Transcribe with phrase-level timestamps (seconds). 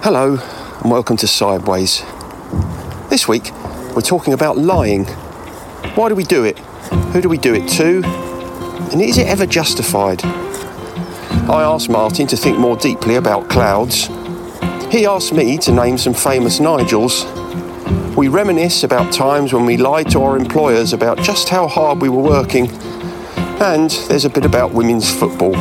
[0.00, 0.38] Hello,
[0.80, 2.04] and welcome to Sideways.
[3.10, 3.50] This week,
[3.96, 5.06] we're talking about lying.
[5.96, 6.56] Why do we do it?
[7.12, 8.04] Who do we do it to?
[8.92, 10.24] And is it ever justified?
[10.24, 14.06] I asked Martin to think more deeply about clouds.
[14.92, 17.24] He asked me to name some famous Nigels.
[18.14, 22.08] We reminisce about times when we lied to our employers about just how hard we
[22.08, 22.70] were working.
[23.60, 25.56] And there's a bit about women's football.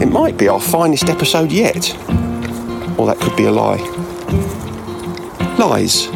[0.00, 1.92] It might be our finest episode yet.
[2.98, 3.76] Or that could be a lie.
[5.58, 6.06] Lies.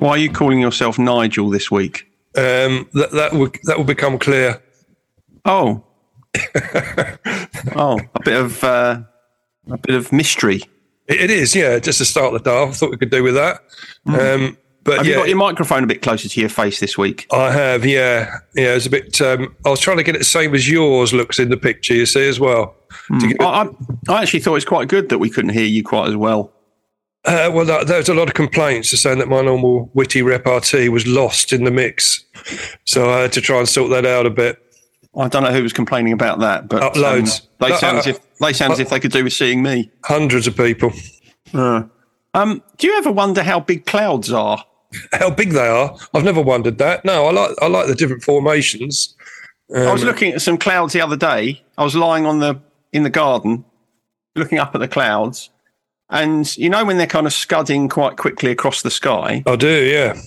[0.00, 2.10] Why are you calling yourself Nigel this week?
[2.36, 4.62] Um, that that will that will become clear.
[5.44, 5.84] Oh.
[7.76, 9.02] oh, a bit of uh,
[9.70, 10.62] a bit of mystery.
[11.06, 11.78] It, it is, yeah.
[11.78, 13.62] Just to start the day, I thought we could do with that.
[14.06, 16.96] Um, but Have yeah, you got your microphone a bit closer to your face this
[16.96, 17.26] week?
[17.32, 18.74] I have, yeah, yeah.
[18.74, 19.20] It's a bit.
[19.20, 21.94] Um, I was trying to get it the same as yours looks in the picture.
[21.94, 22.74] You see as well.
[23.20, 23.68] Get- I, I,
[24.08, 26.52] I actually thought it's quite good that we couldn't hear you quite as well.
[27.26, 30.88] Uh, well, there there was a lot of complaints saying that my normal witty repartee
[30.88, 32.24] was lost in the mix,
[32.84, 34.58] so I had to try and sort that out a bit.
[35.14, 37.24] I don't know who was complaining about that, but um,
[37.58, 39.62] they No, sound uh, as if they sound as if they could do with seeing
[39.62, 39.90] me.
[40.04, 40.92] Hundreds of people.
[42.32, 44.64] Um, do you ever wonder how big clouds are?
[45.12, 45.96] How big they are?
[46.14, 47.04] I've never wondered that.
[47.04, 49.14] No, I like I like the different formations.
[49.74, 51.62] I was um, looking at some clouds the other day.
[51.78, 52.60] I was lying on the
[52.92, 53.64] in the garden,
[54.34, 55.50] looking up at the clouds,
[56.08, 59.84] and you know when they're kind of scudding quite quickly across the sky, I do,
[59.84, 60.20] yeah.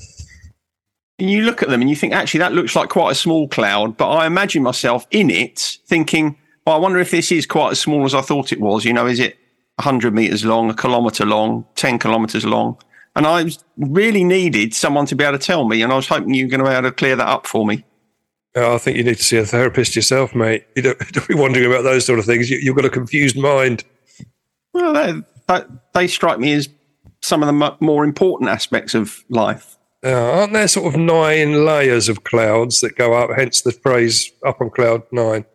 [1.20, 3.50] and you look at them and you think actually that looks like quite a small
[3.50, 7.72] cloud, but I imagine myself in it, thinking, well, I wonder if this is quite
[7.72, 8.86] as small as I thought it was.
[8.86, 9.38] You know, is it
[9.76, 12.78] 100 meters long, a kilometer long, 10 kilometers long?
[13.16, 13.46] And I
[13.78, 16.50] really needed someone to be able to tell me, and I was hoping you were
[16.50, 17.86] going to be able to clear that up for me.
[18.56, 20.66] Uh, I think you need to see a therapist yourself, mate.
[20.76, 22.50] You don't, don't be wondering about those sort of things.
[22.50, 23.84] You, you've got a confused mind.
[24.74, 25.24] Well,
[25.94, 26.70] they, strike me as
[27.22, 29.78] some of the mo- more important aspects of life.
[30.04, 33.30] Uh, aren't there sort of nine layers of clouds that go up?
[33.36, 35.46] Hence the phrase "up on cloud nine.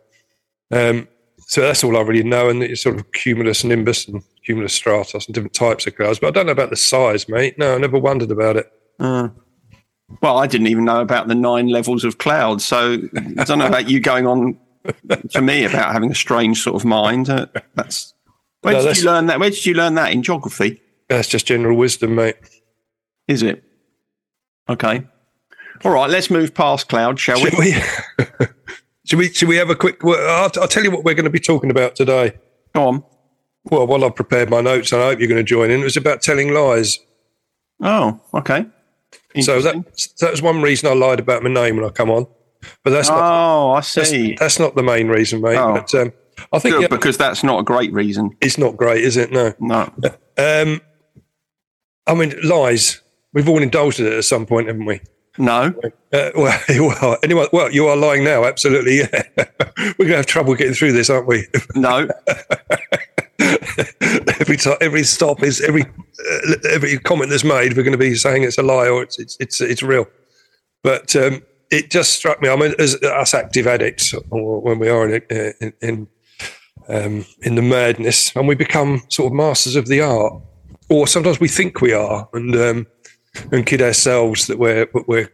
[0.71, 1.07] Um,
[1.39, 4.73] so that's all I really know, and it's sort of cumulus and nimbus and cumulus
[4.73, 6.19] stratus and different types of clouds.
[6.19, 7.57] But I don't know about the size, mate.
[7.57, 8.71] No, I never wondered about it.
[8.99, 12.97] Well, I didn't even know about the nine levels of clouds, so
[13.37, 14.57] I don't know about you going on
[15.31, 17.29] to me about having a strange sort of mind.
[17.29, 17.45] Uh,
[17.75, 18.13] that's
[18.61, 19.39] where No, did that's- you learn that?
[19.39, 20.81] Where did you learn that in geography?
[21.09, 22.35] That's just general wisdom, mate.
[23.27, 23.63] Is it
[24.67, 25.05] okay?
[25.83, 27.51] All right, let's move past cloud, shall we?
[27.51, 27.71] Should we?
[29.05, 29.29] should we?
[29.31, 30.03] Should we have a quick?
[30.03, 32.33] I'll, I'll tell you what we're going to be talking about today.
[32.73, 33.03] Go on.
[33.71, 35.81] Well, while I've prepared my notes, and I hope you're going to join in.
[35.81, 36.99] It was about telling lies.
[37.81, 38.65] Oh, okay.
[39.41, 39.75] So that
[40.19, 42.25] that was one reason I lied about my name when I come on.
[42.83, 44.35] But that's not Oh, I that's, see.
[44.39, 45.55] that's not the main reason, mate.
[45.57, 45.73] Oh.
[45.75, 46.13] But um,
[46.51, 48.35] I think Good, yeah, because that's not a great reason.
[48.41, 49.31] it's not great, is it?
[49.31, 49.53] No.
[49.59, 49.89] No.
[50.37, 50.81] Um,
[52.07, 53.01] I mean, lies.
[53.33, 54.99] We've all indulged in it at some point, haven't we?
[55.37, 55.73] No.
[56.11, 58.43] Uh, well, well, anyway, well, you are lying now.
[58.45, 58.97] Absolutely.
[58.99, 59.23] Yeah.
[59.77, 61.45] We're going to have trouble getting through this, aren't we?
[61.75, 62.09] No.
[64.39, 67.75] every time, every stop is every uh, every comment that's made.
[67.75, 70.07] We're going to be saying it's a lie or it's it's it's, it's real.
[70.83, 71.41] But um,
[71.71, 72.49] it just struck me.
[72.49, 75.21] I mean, as us active addicts, or when we are in
[75.61, 76.07] in in,
[76.87, 80.41] um, in the madness, and we become sort of masters of the art,
[80.89, 82.87] or sometimes we think we are, and um,
[83.51, 85.29] and kid ourselves that we're but we're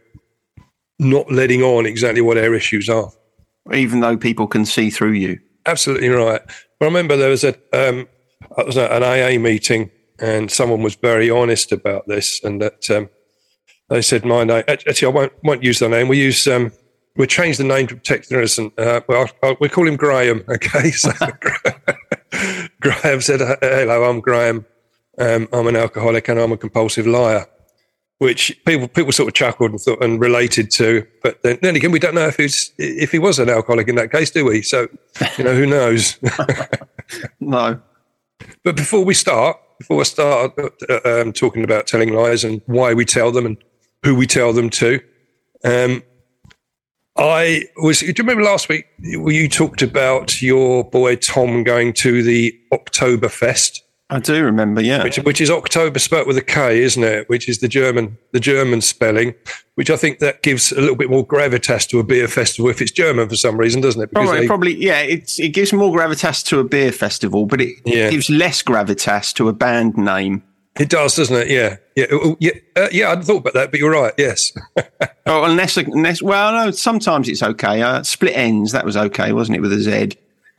[0.98, 3.10] not letting on exactly what our issues are.
[3.72, 5.40] Even though people can see through you.
[5.66, 6.40] Absolutely right.
[6.80, 8.06] I remember there was a um,
[8.58, 13.08] it was an AA meeting, and someone was very honest about this, and that um,
[13.88, 14.64] they said my name.
[14.68, 16.08] Actually, I won't won't use the name.
[16.08, 16.72] We use um,
[17.16, 18.78] we changed the name to protect the innocent.
[18.78, 20.44] Uh, well, I, we call him Graham.
[20.48, 21.10] Okay, so
[22.80, 24.66] Graham said, "Hello, I'm Graham.
[25.18, 27.46] Um, I'm an alcoholic and I'm a compulsive liar."
[28.18, 31.90] Which people people sort of chuckled and thought and related to, but then, then again,
[31.90, 34.62] we don't know if he's if he was an alcoholic in that case, do we?
[34.62, 34.88] So,
[35.36, 36.18] you know, who knows?
[37.40, 37.80] No.
[38.64, 42.94] But before we start, before I start uh, um, talking about telling lies and why
[42.94, 43.56] we tell them and
[44.02, 45.00] who we tell them to,
[45.64, 46.02] um,
[47.16, 48.00] I was.
[48.00, 52.54] Do you remember last week you you talked about your boy Tom going to the
[52.72, 55.02] Oktoberfest, I do remember, yeah.
[55.02, 57.28] which, which is October spelt with a K, isn't it?
[57.28, 59.34] Which is the German the German spelling,
[59.74, 62.80] which I think that gives a little bit more gravitas to a beer festival if
[62.80, 64.10] it's German for some reason, doesn't it?
[64.10, 65.00] Because Probably, they- probably, yeah.
[65.00, 68.10] It's, it gives more gravitas to a beer festival, but it Yeah.
[68.10, 70.44] gives less gravitas to a band name.
[70.78, 71.48] it does, doesn't it?
[71.50, 73.06] Yeah, yeah, oh, yeah, uh, yeah.
[73.06, 74.12] I hadn't thought about that, but you're right.
[74.18, 74.52] Yes.
[75.28, 76.70] Oh, unless, unless, well, no.
[76.70, 77.82] Sometimes it's okay.
[77.82, 80.12] Uh, Split Enz, that was okay, wasn't it, with a Z?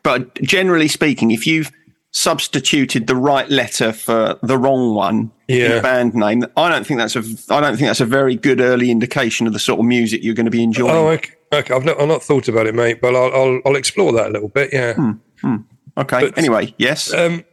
[0.04, 1.72] But generally speaking, if you've
[2.18, 5.68] substituted the right letter for the wrong one in Yeah.
[5.78, 7.24] a band name, I don't think that's a
[7.54, 10.34] I don't think that's a very good early indication of the sort of music you're
[10.34, 10.96] going to be enjoying.
[10.96, 11.32] Oh, okay.
[11.54, 11.74] okay.
[11.74, 14.32] I've not, I've not thought about it, mate, but I'll, I'll, I'll explore that a
[14.32, 14.72] little bit.
[14.74, 14.96] Yeah.
[15.98, 16.22] okay.
[16.26, 17.14] but- anyway, yes.
[17.14, 17.44] Um,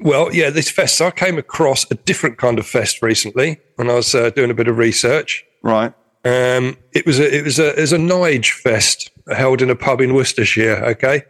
[0.00, 1.00] well, yeah, this fest.
[1.00, 4.54] I came across a different kind of fest recently when I was uh, doing a
[4.54, 5.44] bit of research.
[5.62, 5.92] right.
[6.26, 9.76] Um, it was a it was a it was a Nige fest held in a
[9.76, 10.82] pub in Worcestershire.
[10.92, 11.22] Okay,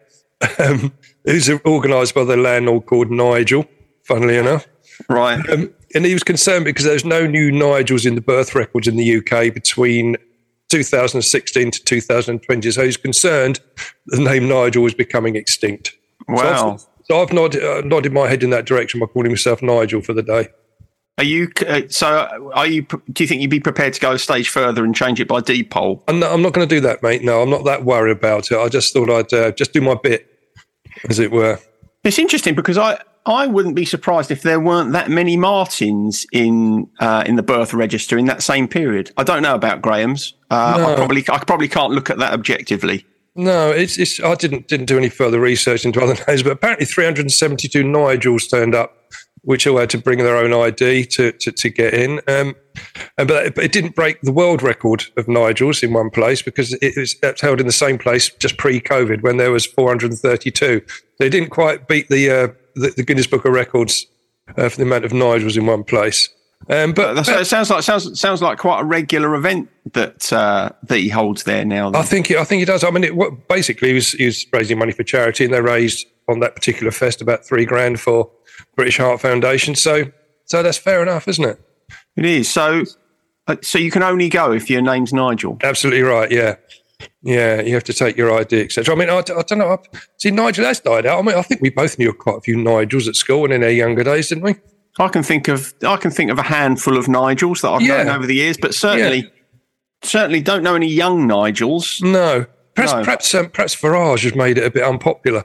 [0.59, 0.93] um,
[1.25, 3.67] was organised by the landlord called Nigel.
[4.07, 4.67] Funnily enough,
[5.09, 5.39] Right.
[5.49, 8.97] um, and he was concerned because there's no new Nigels in the birth records in
[8.97, 10.17] the UK between
[10.69, 12.71] 2016 to 2020.
[12.71, 13.61] So he's concerned
[14.07, 15.95] the name Nigel was becoming extinct.
[16.29, 16.73] So Wow.
[16.75, 20.03] I've, so I've nodded, uh, nodded my head in that direction by calling myself Nigel
[20.03, 20.49] for the day.
[21.17, 22.51] Are you uh, so?
[22.55, 22.83] Are you?
[22.83, 25.41] Do you think you'd be prepared to go a stage further and change it by
[25.41, 26.03] deed poll?
[26.09, 27.23] I'm not, not going to do that, mate.
[27.23, 28.59] No, I'm not that worried about it.
[28.59, 30.29] I just thought I'd uh, just do my bit,
[31.09, 31.61] as it were.
[32.03, 36.89] It's interesting because I I wouldn't be surprised if there weren't that many Martins in
[37.01, 39.13] uh, in the birth register in that same period.
[39.17, 40.35] I don't know about Graham's.
[40.51, 43.07] Uh, I probably I probably can't look at that objectively.
[43.37, 46.87] No, it's, it's I didn't didn't do any further research into other names, but apparently
[46.87, 48.95] 372 Nigels turned up,
[49.45, 52.21] which all had to bring their own ID to to, to get in.
[52.29, 52.55] Um,
[53.19, 56.43] and but it, but it didn't break the world record of Nigels in one place
[56.43, 60.83] because it was held in the same place just pre-COVID when there was 432.
[61.19, 64.07] They didn't quite beat the uh, the, the Guinness Book of Records
[64.57, 66.29] uh, for the amount of Nigels in one place.
[66.69, 70.71] Um, but That's, it sounds like sounds sounds like quite a regular event that uh,
[70.85, 71.93] that he holds there now.
[71.95, 72.83] I think it, I think he does.
[72.85, 75.61] I mean, it, what, basically, he was, he was raising money for charity, and they
[75.61, 78.31] raised on that particular fest about three grand for
[78.77, 79.75] British Heart Foundation.
[79.75, 80.05] So,
[80.45, 81.61] so that's fair enough, isn't it?
[82.17, 82.85] It is so.
[83.47, 85.59] Uh, so you can only go if your name's Nigel.
[85.63, 86.31] Absolutely right.
[86.31, 86.57] Yeah,
[87.23, 87.61] yeah.
[87.61, 88.95] You have to take your ID, etc.
[88.95, 89.73] I mean, I don't know.
[89.73, 91.19] I, see, Nigel has died out.
[91.19, 93.63] I mean, I think we both knew quite a few Nigels at school and in
[93.63, 94.55] our younger days, didn't we?
[94.99, 98.05] I can think of I can think of a handful of Nigels that I've Yeah.
[98.05, 99.31] known over the years, but certainly
[100.03, 102.01] certainly don't know any young Nigels.
[102.03, 102.47] No.
[102.75, 103.05] Perhaps, No.
[103.05, 105.45] perhaps, um, perhaps Farage has made it a bit unpopular.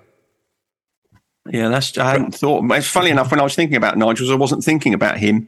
[1.48, 2.64] Yeah, that's I hadn't thought.
[2.72, 5.48] It's funny enough when I was thinking about Nigels, I wasn't thinking about him.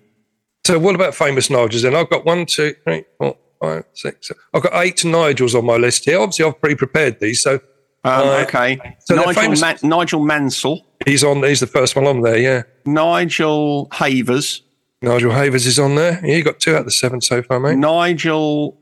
[0.65, 1.95] So, what about famous Nigels then?
[1.95, 4.27] I've got one, two, three, four, five, six.
[4.29, 4.41] seven.
[4.53, 6.19] I've got eight Nigels on my list here.
[6.19, 7.59] Obviously, I've pre-prepared these, so
[8.03, 8.47] Um, Right.
[8.47, 11.43] okay, So Nigel Ma- Nigel Mansell, he's on.
[11.43, 12.37] He's the first one on there.
[12.37, 14.63] Yeah, Nigel Havers,
[15.03, 16.19] Nigel Havers is on there.
[16.25, 17.77] Yeah, you got two out of the seven so far, mate.
[17.77, 18.79] Nigel.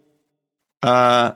[0.82, 1.34] Uh,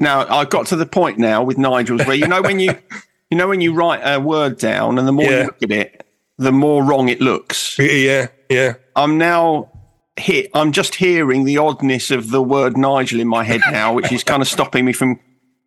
[0.00, 2.74] now I've got to the point now with Nigel's where you know when you
[3.30, 5.38] you know when you write a word down and the more Yeah.
[5.40, 6.06] you look at it,
[6.38, 7.78] the more wrong it looks.
[7.78, 8.74] Yeah, yeah.
[8.96, 9.70] I'm now
[10.16, 10.50] hit.
[10.54, 14.24] I'm just hearing the oddness of the word Nigel in my head now, which is
[14.24, 15.18] kind of stopping me from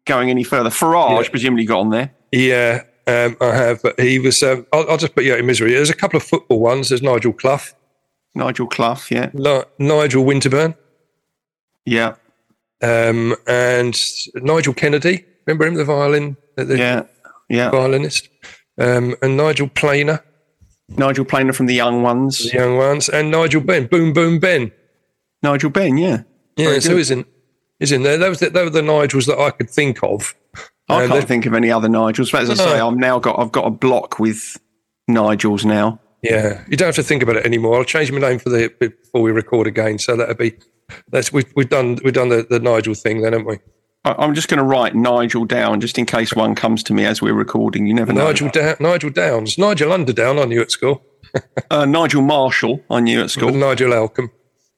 [0.06, 0.70] going any further.
[0.70, 1.30] Farage Yeah.
[1.30, 2.12] presumably got on there.
[2.32, 4.42] Yeah, um, I have, but he was.
[4.42, 5.74] Um, I'll, I'll just put you out in misery.
[5.74, 6.90] There's a couple of football ones.
[6.90, 7.60] There's Nigel Clough,
[8.36, 10.76] Nigel Clough, yeah, Ni- Nigel Winterburn,
[11.86, 12.16] yeah,
[12.82, 14.00] um, and
[14.36, 15.26] Nigel Kennedy.
[15.46, 17.04] Remember him, the violin, the yeah,
[17.52, 17.70] yeah.
[17.70, 18.30] violinist,
[18.78, 20.24] um, and Nigel Planer,
[20.90, 22.52] Nigel Planer from the Young Ones.
[22.52, 24.72] the young ones, and Nigel Benn, Boom Boom Benn.
[25.44, 26.24] Nigel Benn, yeah.
[26.56, 27.26] Yeah, Very so good.
[27.80, 28.18] He's in there.
[28.18, 30.36] That was the, they were the Nigels that I could think of.
[30.88, 32.32] I And can't think of any other Nigels.
[32.32, 34.60] But as I say, I'm now got I've got a block with
[35.10, 36.00] Nigels now.
[36.22, 37.78] Yeah, you don't have to think about it anymore.
[37.78, 39.98] I'll change my name for the before we record again.
[39.98, 40.54] So that'll be
[41.10, 43.58] that's we've we've done we've done the, the Nigel thing then, haven't we?
[44.04, 47.06] I, I'm just going to write Nigel down just in case one comes to me
[47.06, 47.86] as we're recording.
[47.88, 48.26] You never know.
[48.26, 50.42] Nigel da- Nigel Downs, Nigel Underdown.
[50.42, 51.04] I knew at school.
[51.72, 53.52] uh, Nigel Marshall, I knew at school.
[53.52, 54.30] Nigel Alcom.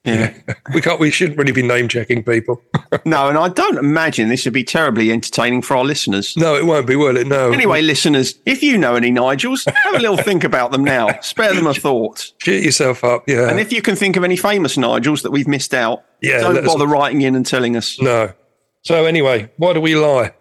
[0.03, 0.33] Yeah.
[0.73, 0.99] We can't.
[0.99, 2.61] We shouldn't really be name checking people.
[3.05, 6.35] no, and I don't imagine this would be terribly entertaining for our listeners.
[6.35, 7.27] no, it won't be, will it?
[7.27, 7.51] No.
[7.51, 11.19] Anyway, listeners, if you know any Nigels, have a little think about them now.
[11.21, 12.31] Spare them a thought.
[12.39, 13.23] cheer yourself up.
[13.27, 13.49] Yeah.
[13.49, 16.55] And if you can think of any famous Nigels that we've missed out, Yeah, don't
[16.55, 17.99] let us- bother writing in and telling us.
[18.01, 18.33] no.
[18.83, 20.33] So anyway, why do we lie?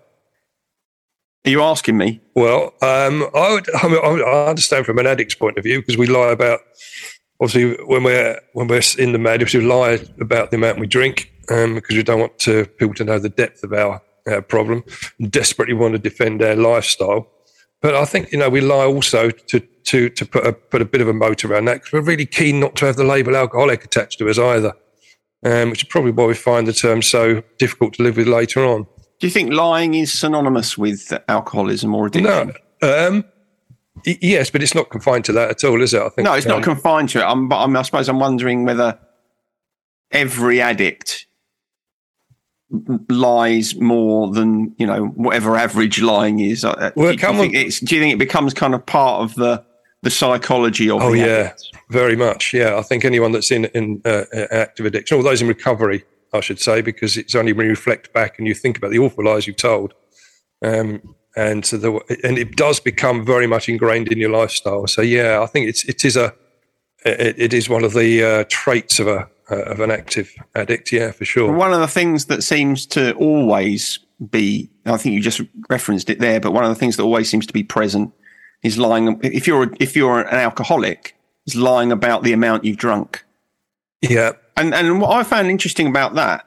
[1.45, 2.21] Are you asking me?
[2.35, 3.75] Well, um, I would.
[3.75, 6.61] I, mean, I understand from an addict's point of view because we lie about
[7.41, 11.33] obviously when we're when we're in the madness, we lie about the amount we drink
[11.51, 14.85] um, because we don't want to, people to know the depth of our, our problem.
[15.19, 17.29] And desperately want to defend our lifestyle,
[17.81, 20.85] but I think you know we lie also to to to put a put a
[20.85, 23.37] bit of a moat around that because we're really keen not to have the label
[23.37, 24.75] alcoholic attached to us either,
[25.45, 28.65] um, which is probably why we find the term so difficult to live with later
[28.65, 28.87] on.
[29.21, 32.55] Do you think lying is synonymous with alcoholism or addiction?
[32.83, 33.07] No.
[33.09, 33.25] Um,
[34.05, 36.03] y- yes, but it's not confined to that at all, is it?
[36.03, 36.25] I think.
[36.25, 37.25] No, it's um, not confined to it.
[37.25, 38.99] I'm, but I'm, I suppose I'm wondering whether
[40.11, 41.27] every addict
[43.09, 46.65] lies more than you know whatever average lying is.
[46.65, 47.61] Uh, Well, do, you think on.
[47.61, 49.65] it's, do you think it becomes kind of part of the
[50.03, 51.03] the psychology of?
[51.03, 51.55] Oh yeah,
[51.89, 52.53] very much.
[52.53, 56.41] Yeah, I think anyone that's in in uh, active addiction, or those in recovery, I
[56.41, 59.25] should say, because it's only when you reflect back and you think about the awful
[59.25, 59.95] lies you've told,
[60.63, 64.87] um, and so the, and it does become very much ingrained in your lifestyle.
[64.87, 66.35] So yeah, I think it's it is a
[67.05, 70.93] it, it is one of the uh, traits of a uh, of an active addict.
[70.93, 71.53] Yeah, for sure.
[71.53, 73.99] One of the things that seems to always
[74.31, 77.29] be, I think you just referenced it there, but one of the things that always
[77.29, 78.13] seems to be present
[78.63, 79.21] is lying.
[79.23, 81.17] If you're if you're an alcoholic,
[81.47, 83.25] is lying about the amount you've drunk.
[84.01, 86.47] Yeah, And and what I found interesting about that,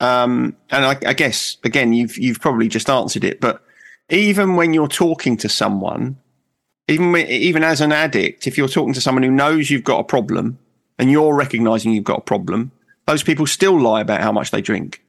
[0.00, 3.62] um, and I, I guess again you've you've probably just answered it, but
[4.08, 6.18] even when you're talking to someone,
[6.88, 10.00] even when, even as an addict, if you're talking to someone who knows you've got
[10.00, 10.58] a problem
[10.98, 12.72] and you're recognizing you've got a problem,
[13.06, 15.02] those people still lie about how much they drink.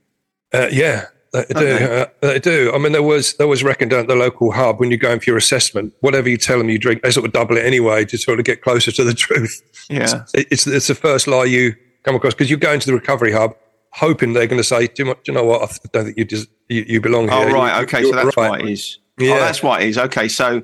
[0.54, 1.68] Uh, yeah, they do.
[1.68, 2.02] Okay.
[2.02, 2.72] Uh, they do.
[2.74, 5.20] I mean, there was there was reckoned down at the local hub when you're going
[5.20, 5.94] for your assessment.
[6.02, 8.46] Whatever you tell them you drink, they sort of double it anyway to sort of
[8.46, 9.62] get closer to the truth.
[9.90, 10.24] Yeah.
[10.34, 13.32] It- It's it's the first lie you come across because you go into the recovery
[13.32, 13.56] hub
[13.96, 15.62] hoping they're going to say, "Do you, do you know what?
[15.64, 18.38] I don't think you just you, you belong here." Oh You- right, okay, so that's
[18.38, 19.00] right." why it is.
[19.18, 19.34] Yeah.
[19.34, 19.98] Oh, that's why it is.
[19.98, 20.64] Okay, so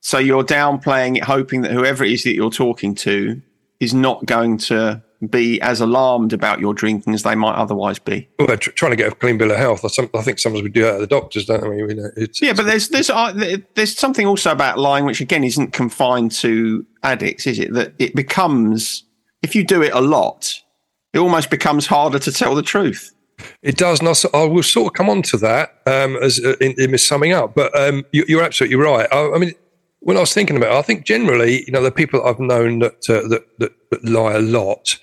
[0.00, 3.40] so you're downplaying it, hoping that whoever it is that you're talking to
[3.80, 8.28] is not going to be as alarmed about your drinking as they might otherwise be.
[8.38, 9.84] Well, they're tr- trying to get a clean bill of health.
[9.84, 11.78] I, some, I think sometimes we do that at the doctors, don't we?
[11.78, 15.44] You know, it's, Yeah, but there's there's uh, there's something also about lying, which again
[15.44, 17.72] isn't confined to addicts, is it?
[17.72, 19.04] That it becomes
[19.42, 20.60] if you do it a lot,
[21.12, 23.14] it almost becomes harder to tell the truth.
[23.62, 26.54] It does, and I, I will sort of come on to that um, as uh,
[26.60, 27.54] in, in my summing up.
[27.54, 29.08] But um, you, you're absolutely right.
[29.12, 29.52] I, I mean,
[30.00, 32.80] when I was thinking about it, I think generally, you know, the people I've known
[32.80, 34.98] that, uh, that, that that lie a lot,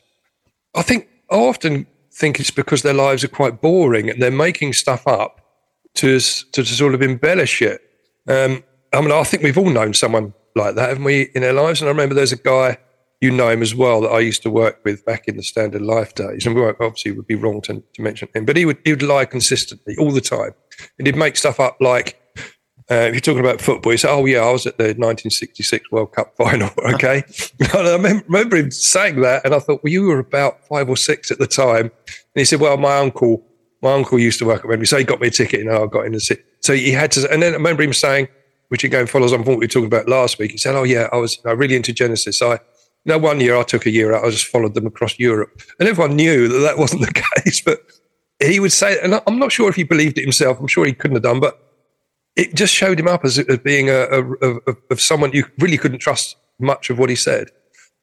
[0.75, 4.73] I think I often think it's because their lives are quite boring and they're making
[4.73, 5.41] stuff up
[5.95, 7.81] to to, to sort of embellish it.
[8.27, 8.63] Um,
[8.93, 11.81] I mean, I think we've all known someone like that, haven't we, in our lives?
[11.81, 12.77] And I remember there's a guy
[13.21, 15.81] you know him as well that I used to work with back in the Standard
[15.81, 18.79] Life days, and we obviously would be wrong to, to mention him, but he would
[18.83, 20.51] he would lie consistently all the time,
[20.97, 22.17] and he'd make stuff up like.
[22.91, 25.89] Uh, if you're talking about football, he said, "Oh yeah, I was at the 1966
[25.91, 27.23] World Cup final." Okay,
[27.73, 31.31] I remember him saying that, and I thought, "Well, you were about five or six
[31.31, 33.45] at the time." And he said, "Well, my uncle,
[33.81, 35.85] my uncle used to work at Wembley, so he got me a ticket, and I
[35.85, 38.27] got in the sit." So he had to, and then I remember him saying,
[38.67, 40.51] which again follows on from what we were talking about last week.
[40.51, 42.41] He said, "Oh yeah, I was you know, really into Genesis.
[42.41, 42.59] I, you
[43.05, 44.25] know, one year I took a year out.
[44.25, 47.61] I just followed them across Europe, and everyone knew that that wasn't the case.
[47.61, 47.79] But
[48.41, 50.59] he would say, and I'm not sure if he believed it himself.
[50.59, 51.70] I'm sure he couldn't have done, but
[52.35, 55.77] it just showed him up as, as being a, a, a of someone you really
[55.77, 57.49] couldn't trust much of what he said.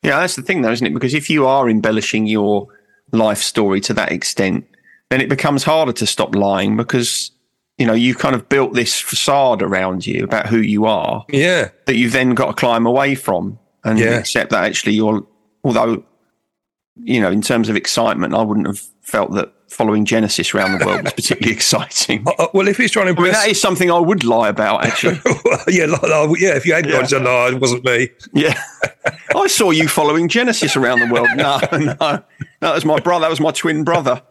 [0.03, 0.95] Yeah, that's the thing, though, isn't it?
[0.95, 2.69] Because if you are embellishing your
[3.13, 4.67] life story to that extent,
[5.11, 7.31] then it becomes harder to stop lying because
[7.79, 11.71] you know you've kind of built this facade around you about who you are Yeah,
[11.87, 14.19] that you've then got to climb away from and Yeah.
[14.19, 15.25] accept that actually you're
[15.65, 16.05] although
[16.97, 20.87] you know in terms of excitement i wouldn't have felt that following genesis around the
[20.87, 23.61] world was particularly exciting Uh, uh, well, if he's trying to I mean, that is
[23.61, 25.21] something I would lie about, actually.
[25.69, 26.57] yeah, like, yeah.
[26.57, 28.09] If you had gone, said, no, it wasn't me.
[28.33, 28.61] Yeah.
[29.35, 31.29] I saw you following Genesis around the world.
[31.37, 31.59] No,
[32.01, 32.23] no.
[32.61, 33.23] That was my brother.
[33.23, 34.23] That was my twin brother.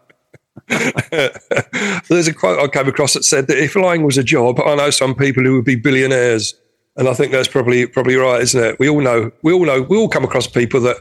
[0.68, 4.76] There's a quote I came across that said that if lying was a job, I
[4.76, 6.54] know some people who would be billionaires,
[6.98, 8.80] and I think that's probably probably right, isn't it?
[8.80, 10.98] We all know, we all know, we all come across people that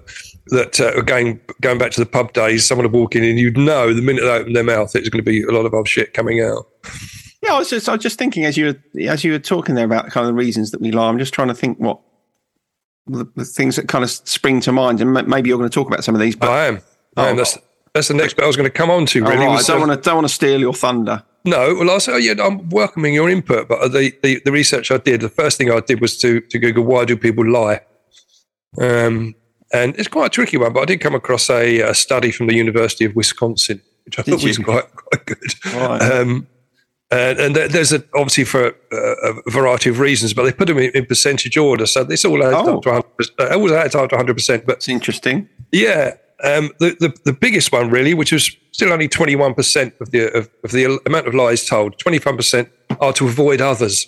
[0.48, 3.56] that uh, again going back to the pub days, someone would walk in and you'd
[3.56, 5.88] know the minute they open their mouth, it's going to be a lot of old
[5.88, 6.68] shit coming out.
[7.42, 9.74] Yeah, I was just, I was just thinking as you were, as you were talking
[9.74, 11.08] there about kind of the reasons that we lie.
[11.08, 12.00] I'm just trying to think what
[13.06, 15.74] the, the things that kind of spring to mind, and ma- maybe you're going to
[15.74, 16.34] talk about some of these.
[16.34, 16.80] But I am.
[17.16, 17.34] I am.
[17.34, 17.36] Oh.
[17.36, 17.58] That's
[17.96, 19.24] that's the next bit I was going to come on to.
[19.24, 21.22] all Really, right, I don't um, want to don't want to steal your thunder.
[21.44, 24.90] No, well, I said, oh, yeah, I'm welcoming your input, but the, the, the research
[24.90, 27.80] I did, the first thing I did was to, to Google why do people lie,
[28.80, 29.34] um,
[29.72, 30.72] and it's quite a tricky one.
[30.72, 34.22] But I did come across a, a study from the University of Wisconsin, which I
[34.22, 35.54] Did thought was quite quite good.
[35.74, 36.02] Right.
[36.02, 36.46] Um,
[37.12, 40.78] and, and there's a, obviously for a, a variety of reasons, but they put them
[40.78, 42.76] in, in percentage order, so this all adds Oh.
[42.78, 43.30] up to 100.
[43.38, 45.48] Uh, always adds up to 100 percent, but It's interesting.
[45.70, 49.94] yeah, um, the, the the biggest one really, which was still only twenty one percent
[50.00, 51.98] of the of, of the amount of lies told.
[51.98, 52.68] Twenty one percent
[53.00, 54.06] are to avoid others,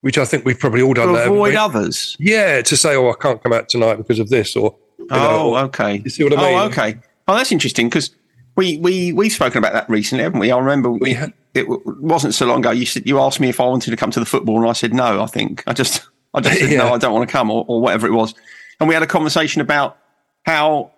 [0.00, 1.26] which I think we've probably all done To that.
[1.28, 2.16] avoid others.
[2.18, 4.74] Yeah, to say, oh, I can't come out tonight because of this, or
[5.10, 6.02] Oh, know, okay.
[6.04, 6.58] you see what I mean?
[6.58, 6.98] Oh, okay.
[7.28, 8.10] Oh, that's interesting because
[8.56, 10.50] we we we've spoken about that recently, haven't we?
[10.50, 11.16] I remember we,
[11.54, 11.66] it
[12.00, 12.70] wasn't so long ago.
[12.72, 14.72] You said you asked me if I wanted to come to the football, and I
[14.72, 15.22] said no.
[15.22, 16.78] I think I just I just said Yeah.
[16.78, 16.94] no.
[16.94, 18.34] I don't want to come, or, or whatever it was.
[18.80, 19.96] And we had a conversation about
[20.44, 20.92] how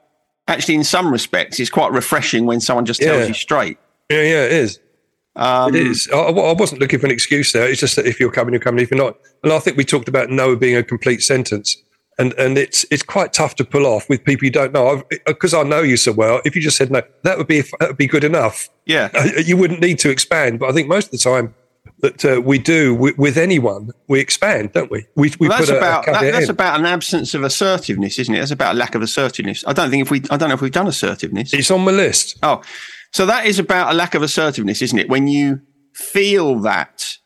[0.50, 3.26] actually, in some respects, it's quite refreshing when someone just tells Yeah.
[3.26, 3.78] you straight.
[4.11, 4.78] Yeah, yeah, it is.
[5.37, 6.09] Um, It is.
[6.12, 7.69] I, I wasn't looking for an excuse there.
[7.69, 8.83] It's just that if you're coming, you're coming.
[8.83, 11.76] If you're not, and I think we talked about no being a complete sentence,
[12.19, 15.02] and and it's it's quite tough to pull off with people you don't know.
[15.26, 16.42] Because I know you so well.
[16.45, 18.69] If you just said no, that would be that would be good enough.
[18.87, 19.09] yeah.
[19.38, 20.59] You wouldn't need to expand.
[20.59, 21.54] But I think most of the time
[22.00, 25.06] that uh, we do with, with anyone, we expand, don't we?
[25.16, 26.50] We we Well, that's a, about a that, that's in.
[26.50, 28.38] about an absence of assertiveness, isn't it?
[28.38, 29.64] That's about a lack of assertiveness.
[29.66, 31.52] I don't think if we I don't know if we've done assertiveness.
[31.52, 32.38] It's on the list.
[32.42, 32.62] Oh,
[33.12, 35.08] so that is about a lack of assertiveness, isn't it?
[35.08, 35.60] When you
[35.92, 37.18] feel that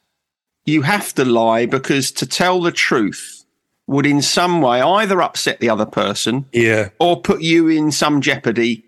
[0.65, 3.45] you have to lie because to tell the truth
[3.87, 8.23] would in some way either upset the other person Yeah, or put you in some
[8.23, 8.83] jeopardy,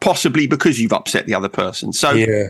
[0.00, 1.92] possibly because you've upset the other person.
[1.92, 2.48] So, yeah,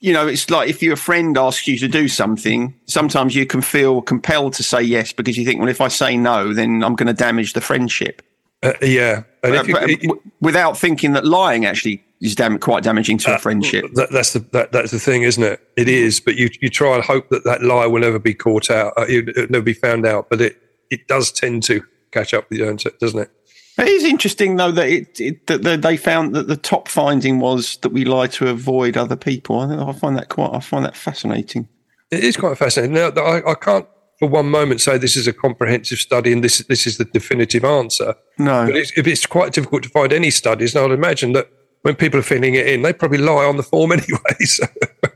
[0.00, 3.60] you know, it's like if your friend asks you to do something, sometimes you can
[3.62, 6.94] feel compelled to say yes because you think, well, if I say no, then I'm
[6.94, 8.22] going to damage the friendship.
[8.62, 9.22] uh, yeah.
[9.42, 13.18] And Uh, if you, but, it- without thinking that lying actually is dam- quite damaging
[13.18, 13.84] to a friendship.
[13.94, 15.60] That, that's the that, that's the thing, isn't it?
[15.76, 18.70] It is, but you you try and hope that that lie will never be caught
[18.70, 20.28] out, uh, it, it'll never be found out.
[20.28, 23.30] But it it does tend to catch up with you, doesn't it?
[23.78, 27.76] It is interesting, though, that it, it that they found that the top finding was
[27.78, 29.60] that we lie to avoid other people.
[29.60, 30.50] I, find that quite.
[30.52, 31.68] I find that fascinating.
[32.10, 32.94] It is quite fascinating.
[32.94, 33.86] Now, I, I can't
[34.18, 37.64] for one moment say this is a comprehensive study and this this is the definitive
[37.64, 38.14] answer.
[38.38, 41.48] No, But it's, it's quite difficult to find any studies, and I'd imagine that
[41.82, 44.38] when people are filling it in, they probably lie on the form anyway.
[44.40, 44.66] So,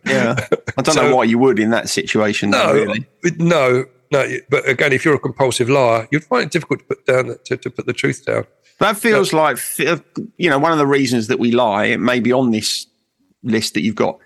[0.07, 0.37] yeah,
[0.79, 2.51] I don't So- know why you would in that situation.
[2.51, 3.07] though, no, really.
[3.39, 4.29] no, no.
[4.51, 7.57] But again, if you're a compulsive liar, you'd find it difficult to put down to,
[7.57, 8.47] to put the truth down.
[8.79, 9.59] That feels like
[10.37, 11.87] you know one of the reasons that we lie.
[11.87, 12.87] It may be on this
[13.43, 14.19] list that you've got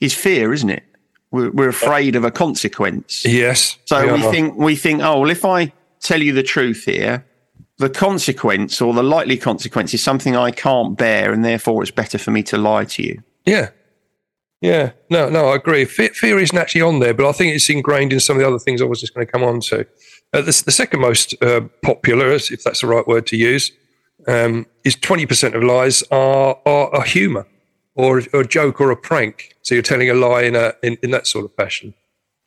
[0.00, 0.82] is fear, isn't it?
[1.30, 3.24] We're, we're afraid of a consequence.
[3.24, 3.76] Yes.
[3.86, 4.32] So we are.
[4.32, 7.24] think we think, oh well, if I tell you the truth here,
[7.78, 12.18] the consequence or the likely consequence is something I can't bear, and therefore it's better
[12.18, 13.22] for me to lie to you.
[13.44, 13.70] Yeah.
[14.64, 14.92] Yeah.
[15.10, 15.84] No, no, I agree.
[15.84, 18.48] Fear, fear isn't actually on there, but I think it's ingrained in some of the
[18.48, 19.80] other things I was just going to come on to.
[20.32, 23.70] Uh, the, the second most uh, popular, if that's the right word to use,
[24.26, 27.46] um, is 20% of lies are, are, are humour
[27.94, 29.54] or, or a joke or a prank.
[29.62, 31.92] So you're telling a lie in, a, in, in that sort of fashion.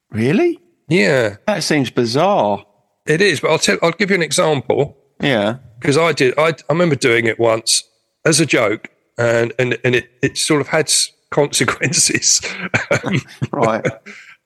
[0.09, 0.59] Really?
[0.89, 2.65] Yeah, That seems bizarre.
[3.05, 3.41] it is.
[3.41, 4.97] But I'll, tell, I'll give you an example.
[5.21, 5.57] Yeah.
[5.79, 6.33] because I did.
[6.37, 7.83] I, I remember doing it once
[8.25, 10.91] as a joke, and and and it, it sort of had
[11.31, 12.41] consequences.
[13.03, 13.85] Um, Right.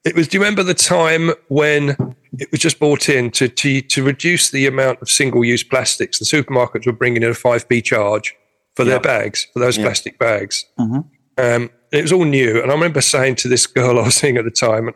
[0.04, 0.28] it was.
[0.28, 1.96] Do you remember the time when
[2.38, 6.18] it was just brought in to to to reduce the amount of single use plastics?
[6.18, 8.34] The supermarkets were bringing in a five p charge
[8.76, 9.84] for their bags for those Yeah.
[9.84, 10.64] plastic bags.
[10.78, 11.04] Mhm.
[11.38, 14.36] Um, it was all new, and I remember saying to this girl I was seeing
[14.36, 14.90] at the time,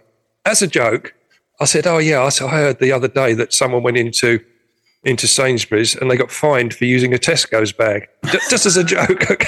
[0.44, 1.14] as a joke,
[1.60, 4.40] I said, "Oh yeah, I said, I heard the other day that someone went into."
[5.04, 8.82] into Sainsbury's and they got fined for using a Tesco's bag, Ju- just as a
[8.82, 9.24] joke.
[9.30, 9.46] Okay.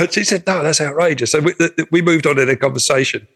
[0.00, 3.26] And she said, "No, that's outrageous." So we, th- we moved on in a conversation.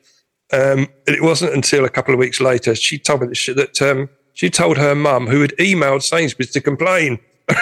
[0.53, 3.53] Um, and it wasn't until a couple of weeks later she told me that, she,
[3.55, 7.19] that um, she told her mum, who had emailed Sainsbury's to complain.
[7.49, 7.59] and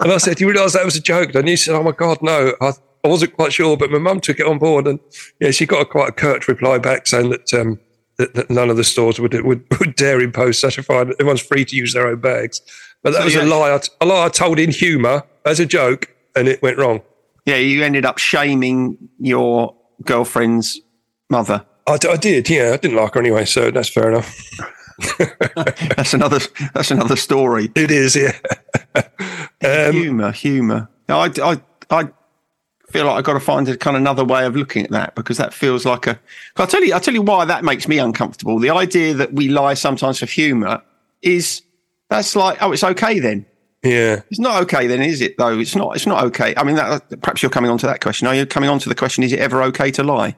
[0.00, 2.18] I said, "Do "You realise that was a joke?" And he said, "Oh my God,
[2.22, 2.72] no." I,
[3.04, 4.98] I wasn't quite sure, but my mum took it on board, and
[5.40, 7.78] yeah, she got a quite a curt reply back saying that um,
[8.18, 11.10] that, that none of the stores would, would would dare impose such a fine.
[11.12, 12.60] Everyone's free to use their own bags.
[13.02, 13.74] But that So was you a lie.
[13.74, 17.02] I t- A lie I told in humour as a joke, and it went wrong.
[17.44, 20.80] Yeah, you ended up shaming your girlfriend's
[21.30, 21.64] mother.
[21.86, 22.72] I, d- I did, yeah.
[22.74, 24.34] I didn't like her anyway, so that's fair enough.
[25.96, 26.40] That's another.
[26.74, 27.70] That's another story.
[27.76, 28.36] It is, yeah.
[29.64, 30.88] um, Humor, humor.
[31.08, 32.08] I, I, I
[32.90, 35.14] feel like I've got to find a kind of another way of looking at that
[35.14, 36.18] because that feels like a.
[36.56, 36.94] I'll tell you.
[36.94, 38.58] I'll tell you why that makes me uncomfortable.
[38.58, 40.82] The idea that we lie sometimes for humor
[41.22, 41.62] is
[42.10, 43.46] that's like, oh, it's okay then.
[43.84, 44.22] Yeah.
[44.30, 45.36] It's not okay then, is it?
[45.38, 45.96] Though it's not.
[45.96, 46.54] It's not okay.
[46.56, 48.26] I mean, that, perhaps you're coming on to that question.
[48.26, 49.22] Are you coming on to the question?
[49.24, 50.36] Is it ever okay to lie?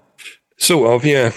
[0.59, 1.31] Sort of, yeah,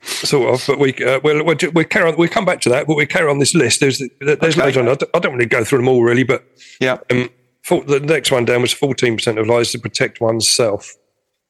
[0.00, 0.64] sort of.
[0.64, 2.16] But we uh, we'll, we'll, we'll carry on.
[2.16, 2.86] We'll come back to that.
[2.86, 3.80] But we carry on this list.
[3.80, 4.60] There's there's Okay.
[4.62, 4.88] loads on.
[4.88, 6.44] I don't, I don't want to go through them all really, but
[6.80, 6.98] Yeah.
[7.10, 7.28] um,
[7.64, 10.94] for, the next one down was 14% of lies to protect oneself.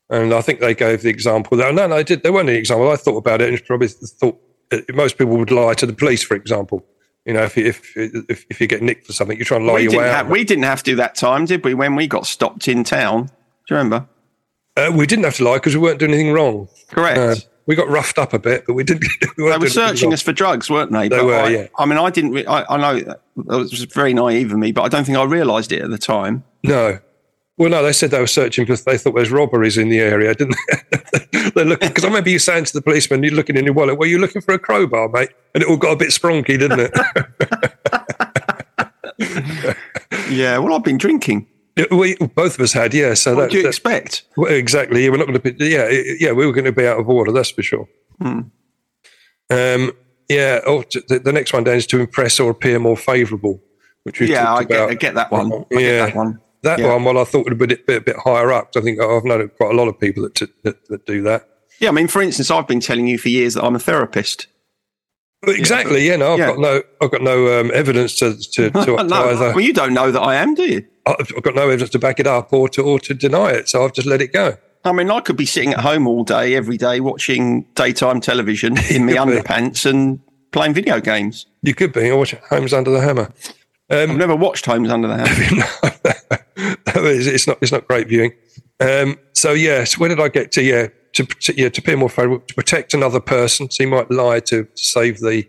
[0.08, 2.22] And I think they gave the example that no, no, they did.
[2.22, 2.90] There weren't any example.
[2.90, 4.40] I thought about it and probably thought
[4.72, 6.84] uh, most people would lie to the police, for example.
[7.26, 9.66] You know, if you, if, if if you get nicked for something, you try and
[9.66, 10.32] lie we your didn't way have, out.
[10.32, 11.74] we didn't have to that time, did we?
[11.74, 13.30] When we got stopped in town, do
[13.70, 14.06] you remember?
[14.76, 16.68] Uh, we didn't have to lie because we weren't doing anything wrong.
[16.90, 17.18] Correct.
[17.18, 17.34] Uh,
[17.66, 19.04] we got roughed up a bit, but we didn't.
[19.36, 21.08] We they were searching us for drugs, weren't they?
[21.08, 21.66] They But were, I, yeah.
[21.78, 22.32] I mean, I didn't.
[22.32, 25.18] Re- I, I know that it was very naive of me, but I don't think
[25.18, 26.42] I realised it at the time.
[26.64, 26.98] No.
[27.60, 30.00] Well, no, they said they were searching because they thought there was robberies in the
[30.00, 31.50] area, didn't they?
[31.54, 33.98] They're looking because I remember you saying to the policeman, "You're looking in your wallet.
[33.98, 36.80] Well, you're looking for a crowbar, mate," and it all got a bit spronky, didn't
[36.80, 36.92] it?
[40.30, 40.58] Yeah.
[40.58, 41.46] Well, I've been drinking.
[41.90, 43.14] We both of us had, yeah.
[43.14, 44.24] So What that, do you that- expect?
[44.36, 45.04] well, exactly.
[45.04, 45.68] Yeah, we're not going to be.
[45.68, 47.32] Yeah, yeah, we were going to be out of order.
[47.32, 47.88] That's for sure.
[48.20, 48.40] Hmm.
[49.50, 49.92] Um,
[50.28, 50.60] yeah.
[50.66, 53.60] Oh, the, the next one down is to impress or appear more favourable,
[54.04, 54.80] which we Yeah, I get.
[54.88, 55.52] I get that one.
[55.52, 56.06] I get Yeah.
[56.06, 56.40] that one.
[56.62, 56.88] That Yeah.
[56.92, 58.70] one, well, I thought would be a bit, higher up.
[58.76, 61.48] I think I've known quite a lot of people that, t- that, that do that.
[61.78, 64.46] Yeah, I mean, for instance, I've been telling you for years that I'm a therapist.
[65.46, 66.16] Exactly, yeah.
[66.16, 66.46] No, I've Yeah.
[66.48, 69.52] got no, I've got no um, evidence to to, to no, either.
[69.54, 70.86] well, you don't know that I am, do you?
[71.06, 73.68] I've got no evidence to back it up or to or to deny it.
[73.70, 74.58] So I've just let it go.
[74.84, 78.76] I mean, I could be sitting at home all day, every day, watching daytime television
[78.90, 80.20] in my underpants and
[80.52, 81.46] playing video games.
[81.62, 82.10] You could be.
[82.10, 83.32] I watch Homes Under the Hammer.
[83.90, 85.64] I've never watched Homes Under the Hammer.
[86.86, 88.32] it's, not it's not great viewing.
[88.80, 90.62] Um, so yes, where did I get to?
[90.62, 93.70] Yeah, to, to yeah to appear more favourable, to protect another person.
[93.70, 95.48] So you might lie to save the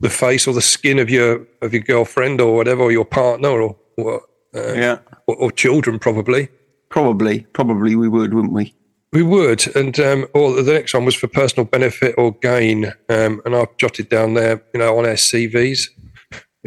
[0.00, 3.48] the face or the skin of your of your girlfriend or whatever, or your partner
[3.48, 4.22] or or,
[4.54, 6.48] uh, yeah, or, or children probably.
[6.88, 8.74] probably, probably we would, wouldn't we?
[9.12, 13.40] We would, and um, or the next one was for personal benefit or gain, um,
[13.44, 15.88] and I've jotted down there, you know, on our CVs.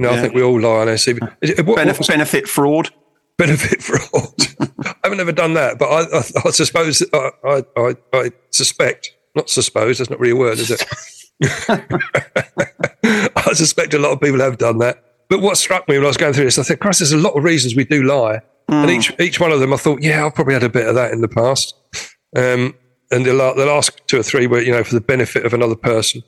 [0.02, 1.20] You know, I think we all lie on our CV.
[1.42, 2.90] It- what- Benef- what- benefit fraud.
[3.38, 4.34] benefit fraud.
[4.86, 7.32] I haven't ever done that, but I, I, I suppose I,
[7.78, 10.84] I, I, suspect, not suppose, that's not really a word, is it?
[13.36, 15.04] I suspect a lot of people have done that.
[15.30, 17.18] But what struck me when I was going through this, I thought, Christ, there's a
[17.18, 18.42] lot of reasons we do lie.
[18.70, 20.96] And each each one of them, I thought, yeah, I've probably had a bit of
[20.96, 21.76] that in the past.
[22.36, 22.74] Um,
[23.12, 25.76] and the, the last two or three were, you know, for the benefit of another
[25.76, 26.24] person,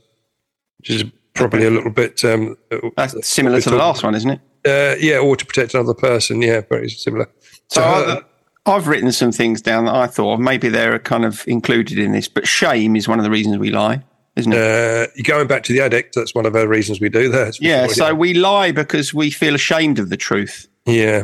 [0.80, 2.24] which is probably a little bit.
[2.24, 2.58] Um,
[2.96, 4.42] That's similar to the last one, isn't it?
[4.66, 6.42] uh, yeah, or to protect another person.
[6.42, 7.30] Yeah, very similar.
[7.70, 8.22] So uh,
[8.66, 12.28] I've, written some things down that I thought maybe they're kind of included in this,
[12.28, 14.04] but shame is one of the reasons we lie,
[14.36, 14.58] isn't it?
[14.58, 17.60] Uh, going back to the addict, that's one of the reasons we do that.
[17.60, 20.68] yeah, so we lie because we feel ashamed of the truth.
[20.86, 21.24] yeah,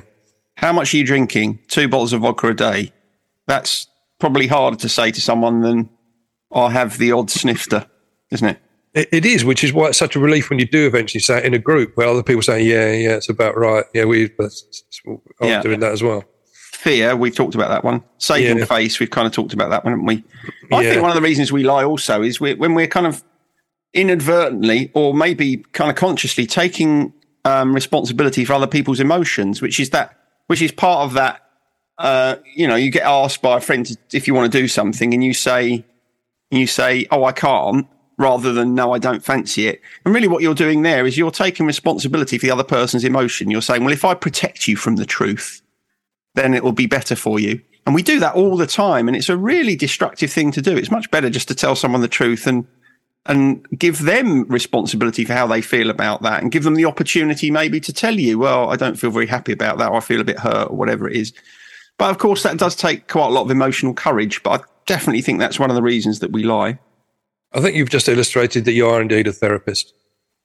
[0.55, 1.59] How much are you drinking?
[1.67, 2.91] Two bottles of vodka a day.
[3.45, 3.87] That's
[4.19, 5.89] probably harder to say to someone than
[6.51, 7.85] I have the odd snifter,
[8.31, 8.59] isn't it?
[8.93, 11.37] It, it is, which is why it's such a relief when you do eventually say
[11.39, 14.29] it in a group where other people say, "Yeah, yeah, it's about right." Yeah, we,
[14.39, 15.61] I'm Yeah.
[15.61, 16.23] doing that as well.
[16.73, 18.03] Fear, we've talked about that one.
[18.19, 18.65] Saving Yeah.
[18.65, 20.23] face, we've kind of talked about that one, haven't we?
[20.71, 20.89] I Yeah.
[20.91, 23.21] think one of the reasons we lie also is we when we're kind of
[23.93, 27.11] inadvertently or maybe kind of consciously taking
[27.45, 30.15] um, responsibility for other people's emotions, which is that,
[30.47, 31.41] which is part of that.
[31.97, 34.67] Uh, you know, you get asked by a friend to, if you want to do
[34.67, 35.83] something, and you say,
[36.49, 37.87] you say, "Oh, I can't,"
[38.19, 41.31] rather than "No, I don't fancy it." And really, what you're doing there is you're
[41.31, 43.49] taking responsibility for the other person's emotion.
[43.49, 45.61] You're saying, "Well, if I protect you from the truth,
[46.35, 49.17] then it will be better for you." And we do that all the time, and
[49.17, 50.77] it's a really destructive thing to do.
[50.77, 52.67] It's much better just to tell someone the truth and
[53.25, 57.49] and give them responsibility for how they feel about that, and give them the opportunity
[57.51, 60.21] maybe to tell you, "Well, I don't feel very happy about that, or I feel
[60.21, 61.33] a bit hurt, or whatever it is."
[61.97, 64.41] But of course, that does take quite a lot of emotional courage.
[64.43, 66.79] But I definitely think that's one of the reasons that we lie.
[67.53, 69.93] I think you've just illustrated that you are indeed a therapist.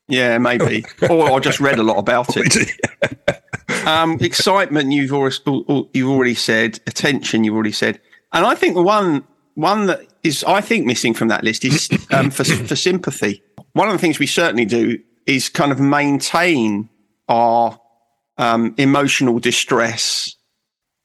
[0.09, 0.85] Yeah, maybe.
[1.11, 2.71] or I just read a lot about it.
[3.87, 5.37] Um, excitement, you've already,
[5.93, 6.81] you've already said.
[6.87, 8.01] Attention, you've already said.
[8.33, 11.89] And I think the one one that is, I think, missing from that list is
[12.11, 13.43] um, for for sympathy.
[13.73, 16.89] One of the things we certainly do is kind of maintain
[17.29, 17.79] our
[18.39, 20.35] um, emotional distress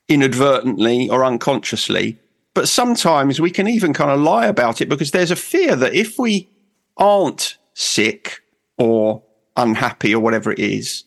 [0.08, 2.20] inadvertently or unconsciously.
[2.60, 5.94] But sometimes we can even kind of lie about it because there's a fear that
[5.94, 6.50] if we
[6.98, 8.42] aren't sick
[8.78, 9.24] or
[9.56, 11.06] unhappy or whatever it is,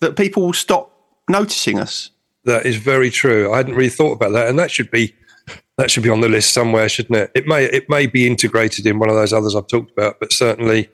[0.00, 0.92] that people will stop
[1.28, 2.10] noticing us.
[2.46, 3.52] That is very true.
[3.52, 5.14] I hadn't really thought about that, and that should be
[5.78, 7.30] that should be on the list somewhere, shouldn't it?
[7.36, 10.32] It may it may be integrated in one of those others I've talked about, but
[10.32, 10.90] certainly,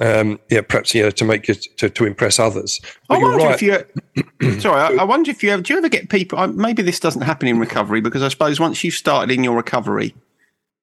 [0.00, 2.80] um, yeah, perhaps you know, to make it to, to impress others.
[3.08, 3.62] But I you're wonder right.
[3.62, 3.86] if
[4.42, 4.60] you.
[4.60, 5.62] sorry, I, I wonder if you ever.
[5.62, 6.38] Do you ever get people?
[6.38, 9.56] uh, Maybe this doesn't happen in recovery because I suppose once you've started in your
[9.56, 10.14] recovery,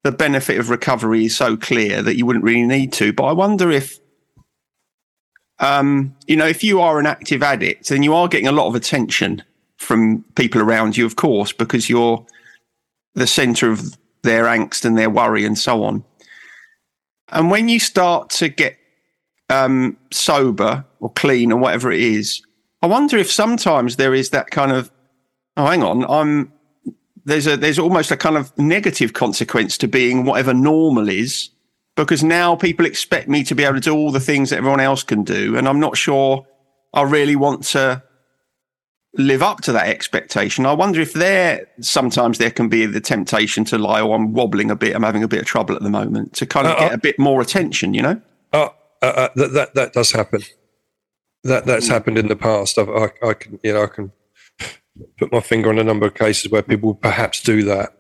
[0.04, 3.14] the benefit of recovery is so clear that you wouldn't really need to.
[3.14, 4.00] But I wonder if,
[5.60, 8.68] um, you know, if you are an active addict, then you are getting a lot
[8.68, 9.44] of attention
[9.78, 12.26] from people around you, of course, because you're
[13.16, 16.04] the centre of their angst and their worry and so on.
[17.30, 18.78] And when you start to get
[19.50, 22.42] um, sober or clean or whatever it is,
[22.82, 24.92] I wonder if sometimes there is that kind of,
[25.56, 26.52] oh, hang on, I'm
[27.26, 31.50] there's a there's almost a kind of negative consequence to being whatever normal is,
[31.96, 34.80] because now people expect me to be able to do all the things that everyone
[34.80, 36.46] else can do, and I'm not sure
[36.94, 38.04] I really want to
[39.18, 40.66] live up to that expectation.
[40.66, 44.70] I wonder if there sometimes there can be the temptation to lie, oh, I'm wobbling
[44.70, 46.80] a bit, I'm having a bit of trouble at the moment, to kind of Uh,
[46.80, 48.22] get a bit more attention, you know?
[49.02, 50.42] Uh, uh, that, that that does happen.
[51.44, 52.78] That that's happened in the past.
[52.78, 54.12] I've, I I can you know I can
[55.18, 57.94] put my finger on a number of cases where people perhaps do that.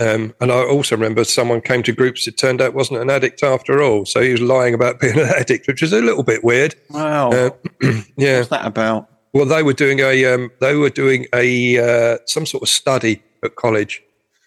[0.00, 2.26] Um, and I also remember someone came to groups.
[2.26, 4.06] It turned out wasn't an addict after all.
[4.06, 6.74] So he was lying about being an addict, which is a little bit weird.
[6.88, 7.30] Wow.
[7.30, 7.50] Uh,
[8.16, 8.38] yeah.
[8.38, 9.08] What's that about?
[9.32, 11.78] Well, they were doing a um, they were doing a
[12.14, 14.02] uh, some sort of study at college,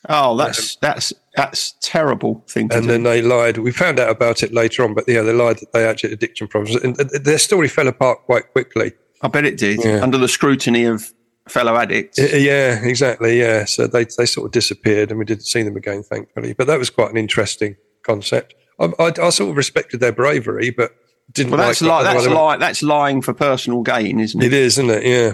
[0.09, 2.91] Oh, that's that's that's terrible thing to and do.
[2.91, 3.58] then they lied.
[3.58, 6.17] We found out about it later on, but yeah, they lied that they actually had
[6.19, 8.93] addiction problems, and uh, their story fell apart quite quickly.
[9.22, 10.04] I bet it did Yeah.
[10.04, 11.12] under the scrutiny of
[11.50, 12.19] fellow addicts.
[12.19, 13.39] Yeah, exactly.
[13.39, 16.54] Yeah, so they they sort of disappeared, and we didn't see them again, thankfully.
[16.54, 18.54] But that was quite an interesting concept.
[18.80, 20.91] I, I, I sort of respected their bravery, but
[21.32, 21.52] didn't.
[21.52, 24.41] well, that's like li- that's why they were- li- that's lying for personal gain, isn't
[24.41, 24.48] it?
[24.48, 25.04] It is, isn't it?
[25.06, 25.34] Yeah.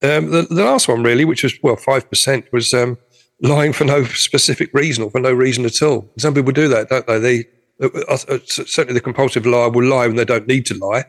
[0.00, 2.98] Um, the, the last one, really, which was well five percent, was um,
[3.40, 6.10] lying for no specific reason or for no reason at all.
[6.18, 7.18] Some people do that, don't they?
[7.18, 7.44] They
[7.80, 11.04] uh, uh, uh, certainly the compulsive liar will lie when they don't need to lie,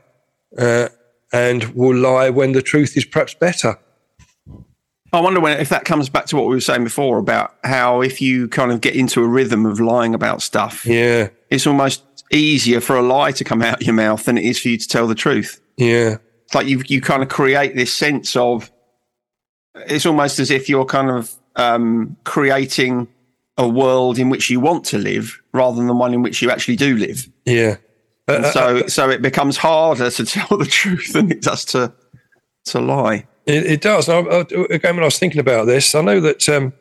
[0.58, 0.90] uh,
[1.34, 3.78] and will lie when the truth is perhaps better.
[5.12, 8.02] I wonder when if that comes back to what we were saying before about how
[8.02, 12.04] if you kind of get into a rhythm of lying about stuff, Yeah, it's almost
[12.32, 14.88] easier for a lie to come out your mouth than it is for you to
[14.88, 15.60] tell the truth.
[15.78, 18.70] yeah, It's like you you kind of create this sense of
[19.88, 23.08] it's almost as if you're kind of um, creating
[23.58, 26.50] a world in which you want to live rather than the one in which you
[26.50, 27.30] actually do live.
[27.46, 27.76] yeah.
[28.28, 31.66] Uh, And uh, so so it becomes harder to tell the truth than it does
[31.66, 31.92] to
[32.66, 33.28] to lie.
[33.46, 34.08] It, it does.
[34.08, 36.74] And I, I, again, when I was thinking about this, I know that, um,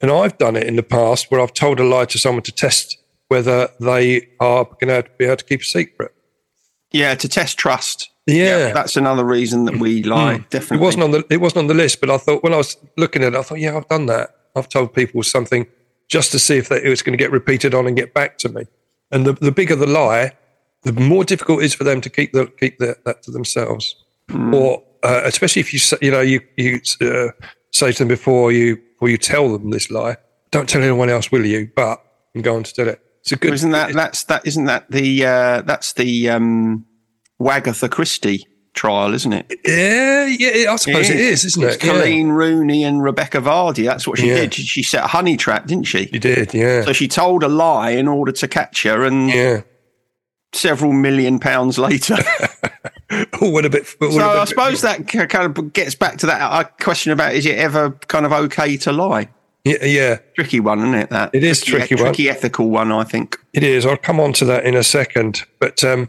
[0.00, 2.52] and I've done it in the past where I've told a lie to someone to
[2.52, 6.12] test whether they are going to be able to keep a secret.
[6.92, 8.10] Yeah, to test trust.
[8.28, 10.34] Yeah, That's another reason that we lie.
[10.34, 10.84] it Definitely.
[10.84, 13.22] wasn't on the it wasn't on the list, but I thought when I was looking
[13.24, 14.36] at it, I thought, yeah, I've done that.
[14.54, 15.66] I've told people something
[16.08, 18.38] just to see if they, it was going to get repeated on and get back
[18.38, 18.64] to me.
[19.10, 20.32] And the, the bigger the lie,
[20.82, 23.94] the more difficult it is for them to keep the, keep the, that to themselves.
[24.52, 27.28] Or uh, especially if you say, you know you you uh,
[27.72, 30.16] say to them before you before you tell them this lie,
[30.50, 31.70] don't tell anyone else, will you?
[31.74, 32.02] But
[32.34, 33.00] and go on to tell it.
[33.20, 33.54] It's a good.
[33.54, 36.84] Isn't that that's that isn't that the uh, that's the um,
[37.40, 39.52] Wagatha Christie trial, isn't it?
[39.64, 40.72] Yeah, yeah.
[40.72, 41.84] I suppose it is, isn't It's it?
[41.84, 41.92] Yeah.
[41.94, 43.84] Coleen Rooney and Rebekah Vardy.
[43.84, 44.40] That's what she Yeah.
[44.40, 44.54] did.
[44.54, 46.08] She, she set a honey trap, didn't she?
[46.12, 49.62] You did, yeah, So she told a lie in order to catch her, and yeah.
[50.52, 52.16] several million pounds later.
[53.40, 53.86] Oh, what a bit.
[53.98, 57.12] What so a bit I suppose that kind of gets back to that uh, question
[57.12, 59.28] about is it ever kind of okay to lie?
[59.64, 60.18] Yeah, yeah.
[60.34, 61.10] Tricky one, isn't it?
[61.10, 62.04] That It is tricky one.
[62.04, 63.36] tricky ethical one, I think.
[63.52, 63.84] It is.
[63.84, 65.42] I'll come on to that in a second.
[65.58, 66.08] But um,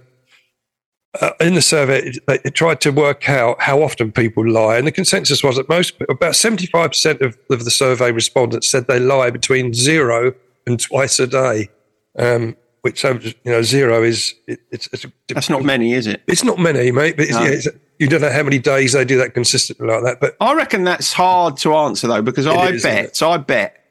[1.21, 4.91] uh, in the survey, it, tried to work out how often people lie, and the
[4.91, 9.29] consensus was that most, about seventy-five percent of, of the survey respondents said they lie
[9.29, 10.33] between zero
[10.67, 11.69] and twice a day.
[12.17, 16.21] Um, which you know, zero is it, it's, it's That's not many, is it?
[16.27, 17.17] it's not many, mate.
[17.17, 17.43] But No.
[17.43, 17.59] yeah,
[17.99, 20.19] you don't know how many days they do that consistently like that.
[20.21, 23.83] But I reckon that's hard to answer though, because I is, bet, I bet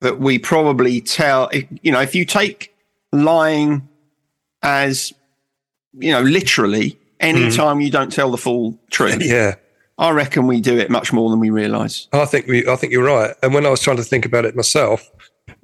[0.00, 1.48] that we probably tell,
[1.82, 2.74] you know, if you take
[3.12, 3.88] lying
[4.62, 5.12] as,
[5.98, 9.54] you know, literally, any time you don't tell the full truth, yeah,
[9.98, 12.08] I reckon we do it much more than we realise.
[12.12, 13.34] I think we, I think you're right.
[13.42, 15.08] And when I was trying to think about it myself,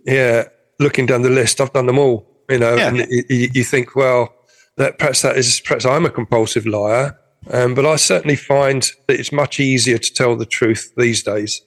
[0.05, 0.45] yeah,
[0.79, 2.27] looking down the list, I've done them all.
[2.49, 2.89] You know, Yeah.
[2.89, 4.35] and you, you you think, well,
[4.77, 7.19] that perhaps that is perhaps I'm a compulsive liar,
[7.51, 11.63] um, but I certainly find that it's much easier to tell the truth these days.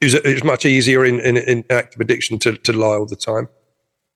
[0.00, 3.48] It's, it's much easier in, in, in active addiction to, to lie all the time.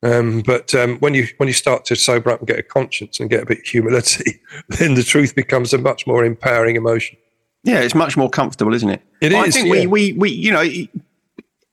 [0.04, 3.18] Um, but um, when you when you start to sober up and get a conscience
[3.18, 7.16] and get a bit of humility, then the truth becomes a much more empowering emotion.
[7.62, 9.02] Yeah, it's much more comfortable, isn't it?
[9.22, 9.72] It I is, think yeah.
[9.72, 10.62] we, we, we, you know,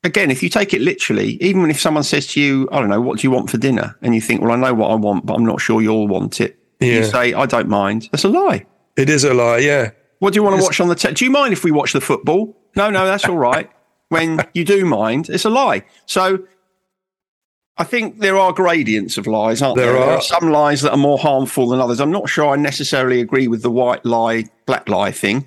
[0.02, 3.02] again, if you take it literally, even if someone says to you, I don't know,
[3.02, 3.94] what do you want for dinner?
[4.00, 6.40] And you think, well, I know what I want, but I'm not sure you'll want
[6.40, 6.58] it.
[6.80, 8.08] You say, I don't mind.
[8.10, 8.66] That's a lie.
[8.96, 9.90] It is a lie, yeah.
[10.18, 11.92] What do you want to watch on the te- Do you mind if we watch
[11.92, 12.56] the football?
[12.74, 13.70] No, no, that's all right.
[14.08, 15.82] when you do mind, it's a lie.
[16.06, 16.46] So
[17.78, 19.94] I think there are gradients of lies, aren't there?
[19.94, 20.20] There are.
[20.20, 22.00] some lies that are more harmful than others.
[22.00, 25.46] I'm not sure I necessarily agree with the white lie, black lie thing.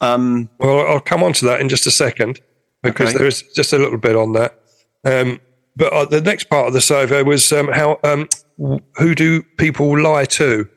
[0.00, 2.40] Um, Well, I'll come on to that in just a second
[2.82, 3.18] because Okay.
[3.18, 4.60] there's just a little bit on that.
[5.04, 5.40] Um,
[5.76, 8.28] but uh, the next part of the survey was um, how um,
[8.96, 10.68] who do people lie to?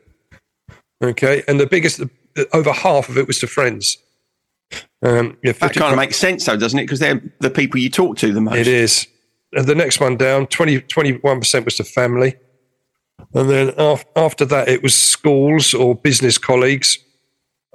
[1.03, 2.01] Okay, and the biggest,
[2.53, 3.97] over half of it was to friends.
[5.03, 6.83] Um, yeah, that kind of makes sense, though, doesn't it?
[6.83, 8.57] Because they're the people you talk to the most.
[8.57, 9.07] It is.
[9.53, 12.35] And the next one down, 20, 21% was to family.
[13.33, 16.99] And then af- after that, it was schools or business colleagues.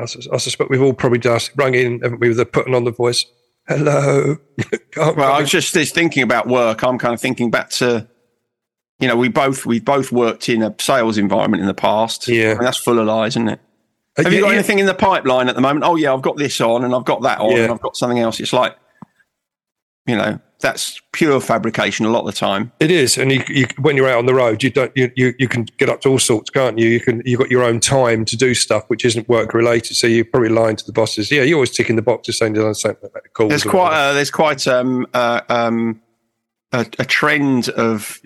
[0.01, 2.75] I, sus- I suspect we've all probably just rung in, haven't we, with the putting
[2.75, 3.25] on the voice.
[3.69, 4.37] Hello.
[4.97, 6.83] Well, I was just just thinking about work.
[6.85, 8.07] I'm kind of thinking back to,
[9.01, 12.29] you know, we both we've both worked in a sales environment in the past.
[12.29, 12.51] Yeah.
[12.51, 13.61] I mean, that's full of lies, isn't it?
[14.19, 14.55] Have Uh, you yeah, got yeah.
[14.55, 15.85] anything in the pipeline at the moment?
[15.87, 17.63] Oh yeah, I've got this on, and I've got that on, Yeah.
[17.65, 18.39] and I've got something else.
[18.39, 18.77] It's like,
[20.07, 22.73] you know, that's pure fabrication a lot of the time.
[22.81, 25.35] It is, and you, you, when you're out on the road, you don't you, you,
[25.39, 26.89] you can get up to all sorts, can't you?
[26.89, 29.95] You can you've got your own time to do stuff which isn't work related.
[29.97, 31.31] So you're probably lying to the bosses.
[31.31, 33.11] Yeah, you're always ticking the boxes saying I say something.
[33.49, 36.01] There's quite a, there's quite um, uh, um,
[36.73, 38.21] a, a trend of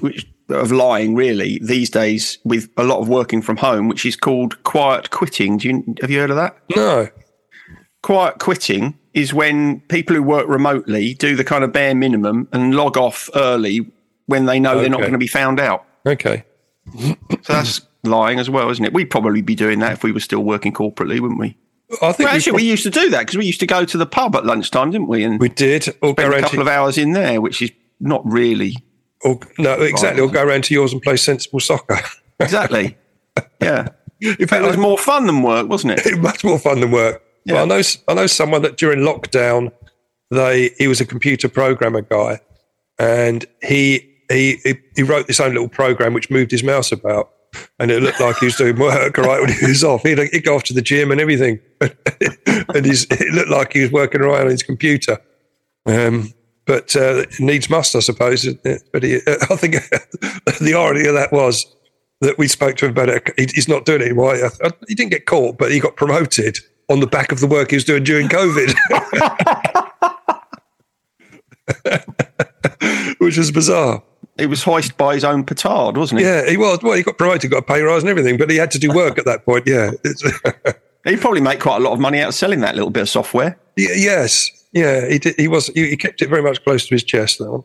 [0.00, 4.16] which, of lying really these days with a lot of working from home, which is
[4.16, 5.56] called quiet quitting.
[5.56, 6.56] Do you have you heard of that?
[6.74, 7.08] no.
[8.02, 12.74] Quiet quitting is when people who work remotely do the kind of bare minimum and
[12.74, 13.90] log off early
[14.26, 15.84] when they know they're not going to be found out.
[16.06, 16.44] Okay.
[16.98, 17.16] So
[17.48, 18.92] that's lying as well, isn't it?
[18.92, 21.56] We'd probably be doing that if we were still working corporately, wouldn't we?
[22.02, 23.66] I think Well, we, actually, prob- we used to do that because we used to
[23.66, 25.24] go to the pub at lunchtime, didn't we?
[25.24, 25.88] And we did.
[26.02, 28.76] Or go spend a couple to, of hours in there, which is not really
[29.22, 30.22] or, no, exactly.
[30.22, 31.98] Or go around to yours and play sensible soccer.
[32.40, 32.96] exactly.
[33.60, 33.88] yeah,
[34.20, 36.18] In fact, it was more fun than work, wasn't it?
[36.18, 37.22] much more fun than work.
[37.46, 39.72] But I know I know someone that during lockdown,
[40.30, 42.40] they he was a computer programmer guy,
[42.98, 44.58] and he he
[44.96, 47.30] he- wrote this own little program which moved his mouse about,
[47.78, 50.02] and it looked like he was doing work right when he was off.
[50.02, 53.82] He'd, he'd go off to the gym and everything, and he's, it looked like he
[53.82, 55.18] was working right on his computer.
[55.86, 56.32] Um,
[56.66, 58.44] but uh, needs must, I suppose.
[58.92, 59.74] But he, I think
[60.60, 61.64] the irony of that was
[62.22, 63.30] that we spoke to him about it.
[63.36, 64.34] He- He's not doing it anymore.
[64.34, 67.70] I- He didn't get caught, but he got promoted on the back of the work
[67.70, 68.74] he was doing during COVID,
[73.18, 74.02] which was bizarre.
[74.38, 76.26] He was hoist by his own petard, wasn't he?
[76.26, 76.80] Yeah, he was.
[76.82, 78.92] Well, he got promoted, got a pay rise and everything, but he had to do
[78.92, 79.66] work at that point.
[79.66, 79.92] Yeah.
[81.04, 83.08] He'd probably make quite a lot of money out of selling that little bit of
[83.08, 83.58] software.
[83.78, 85.68] Y- yes, yeah, he did, he was.
[85.68, 87.38] He, he kept it very much close to his chest.
[87.38, 87.64] That one.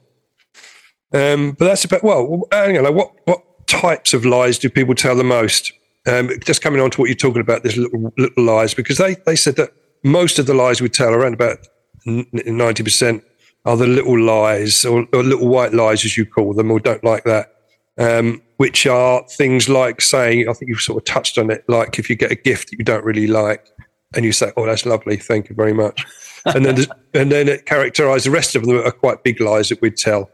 [1.14, 2.44] Um, but that's about well.
[2.52, 5.74] Hang on, what what types of lies do people tell the most?
[6.08, 9.16] Um, just coming on to what you're talking about, these little little lies, because they
[9.26, 9.72] they said that
[10.04, 11.60] most of the lies we tell, around about
[12.06, 13.24] ninety percent,
[13.66, 17.04] are the little lies or, or little white lies, as you call them, or don't
[17.04, 17.54] like that.
[17.98, 22.00] Um, which are things like saying, I think you've sort of touched on it, like
[22.00, 23.68] if you get a gift that you don't really like,
[24.16, 26.04] and you say, "Oh, that's lovely, thank you very much,"
[26.46, 29.82] and then and then it characterise the rest of them are quite big lies that
[29.82, 30.30] we'd tell.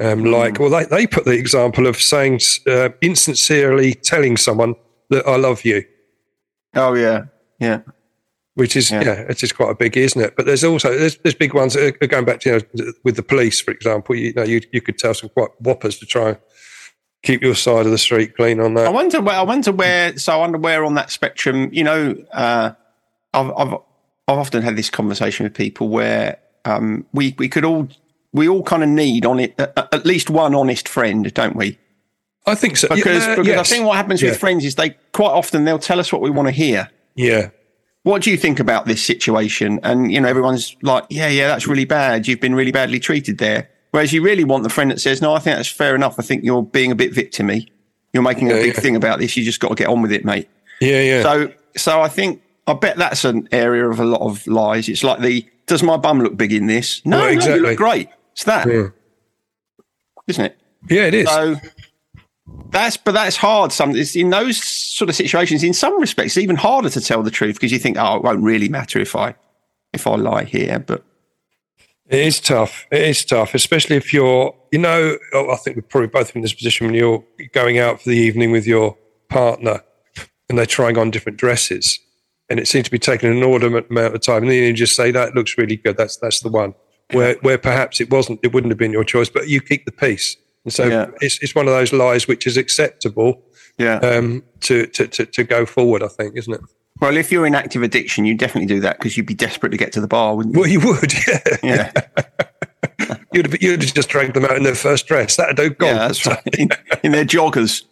[0.00, 4.74] Um, like, well, they, they put the example of saying, uh, insincerely telling someone
[5.12, 5.84] that I love you,
[6.74, 7.24] Oh yeah,
[7.60, 7.80] yeah.
[8.54, 9.02] which is, Yeah.
[9.04, 10.36] yeah, it's just quite a big, isn't it?
[10.36, 13.16] But there's also, there's, there's big ones that are going back to, you know, with
[13.16, 16.28] the police, for example, you, know, you, you could tell some quite whoppers to try
[16.30, 16.38] and
[17.22, 18.86] keep your side of the street clean on that.
[18.86, 22.16] I wonder where I wonder where so I wonder where on that spectrum, you know,
[22.32, 22.72] uh,
[23.32, 23.74] I've, I've
[24.28, 27.88] I've often had this conversation with people where um, we we could all
[28.32, 31.78] we all kind of need on it at least one honest friend, don't we?
[32.46, 32.88] I think so.
[32.88, 33.70] Because Yeah, because uh, yes.
[33.70, 34.30] I think what happens Yeah.
[34.30, 36.90] with friends is they quite often they'll tell us what we want to hear.
[37.14, 37.50] Yeah.
[38.02, 39.78] What do you think about this situation?
[39.82, 42.26] And you know, everyone's like, yeah, yeah, that's really bad.
[42.26, 43.68] You've been really badly treated there.
[43.92, 46.16] Whereas you really want the friend that says, no, I think that's fair enough.
[46.18, 47.68] I think you're being a bit victimy.
[48.12, 48.80] You're making a big yeah.
[48.80, 49.36] thing about this.
[49.36, 50.48] You just got to get on with it, mate.
[50.80, 51.22] Yeah, yeah.
[51.22, 54.88] So, so I think I bet that's an area of a lot of lies.
[54.88, 57.04] It's like the does my bum look big in this?
[57.04, 57.60] No, Well, no, you exactly.
[57.60, 58.08] look great.
[58.32, 58.88] It's that, yeah.
[60.26, 60.58] not it?
[60.90, 61.28] Yeah, it is.
[61.28, 61.56] So
[62.70, 63.72] that's but that's hard.
[63.72, 65.62] Some it's in those sort of situations.
[65.62, 68.22] In some respects, it's even harder to tell the truth because you think, oh, it
[68.22, 69.34] won't really matter if I
[69.92, 70.78] if I lie here.
[70.78, 71.04] But
[72.08, 72.86] It is tough.
[72.90, 76.42] It is tough, especially if you're, you know, oh, I think we're probably both in
[76.42, 79.82] this position when you're going out for the evening with your partner
[80.48, 81.98] and they're trying on different dresses
[82.50, 84.42] and it seems to be taking an inordinate amount of time.
[84.42, 85.96] And then you just say, that looks really good.
[85.96, 86.74] That's, that's the one.
[87.12, 89.92] Where, where perhaps it wasn't, it wouldn't have been your choice, but you keep the
[89.92, 90.36] peace.
[90.64, 91.10] And so Yeah.
[91.20, 93.42] it's, it's one of those lies which is acceptable
[93.78, 93.96] yeah.
[93.98, 96.60] um, to, to, to, to go forward, I think, isn't it?
[97.00, 99.76] well, if you're in active addiction, you definitely do that because you'd be desperate to
[99.76, 100.60] get to the bar, wouldn't you?
[100.60, 101.12] Well, you would,
[101.62, 101.90] yeah.
[101.90, 101.92] Yeah,
[103.32, 105.36] You'd, have, you'd have just dragged them out in their first dress.
[105.36, 105.70] That'd do.
[105.70, 105.88] Gone.
[105.88, 106.46] yeah, that's right.
[106.58, 106.68] In,
[107.02, 107.82] in their joggers.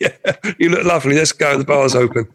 [0.00, 1.14] yeah, you look lovely.
[1.14, 1.58] Let's go.
[1.58, 2.26] The bar's open.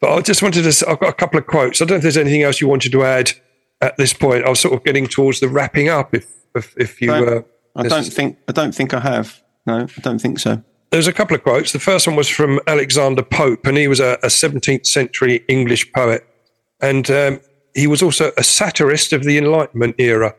[0.00, 0.88] but I just wanted to.
[0.88, 1.82] I've got a couple of quotes.
[1.82, 3.32] I don't know if there's anything else you wanted to add
[3.80, 4.44] at this point.
[4.44, 6.14] I was sort of getting towards the wrapping up.
[6.14, 7.42] If if, if you, Don't- uh,
[7.78, 9.40] I this don't is- think I don't think I have.
[9.66, 10.62] No, I don't think so.
[10.90, 11.72] there's a couple of quotes.
[11.72, 15.92] The first one was from Alexander Pope, and he was a, a 17th century English
[15.92, 16.26] poet,
[16.80, 17.40] and um,
[17.74, 20.34] he was also a satirist of the Enlightenment era.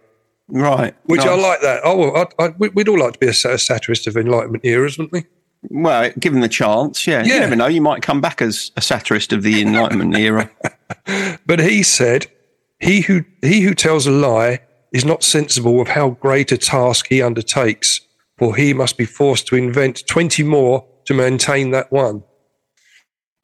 [0.48, 0.96] Right.
[1.06, 1.82] Which I like that.
[1.84, 4.98] Oh, I, I, we- we'd all like to be a, a satirist of Enlightenment eras,
[4.98, 5.26] wouldn't we?
[5.70, 7.24] Well, given the chance, yeah.
[7.24, 7.68] You never know.
[7.68, 10.50] You might come back as a satirist of the Enlightenment era.
[11.46, 12.28] But he said,
[12.80, 14.60] "He who he who tells a lie
[14.94, 18.02] is not sensible of how great a task he undertakes,
[18.38, 22.24] for he must be forced to invent twenty more to maintain that one."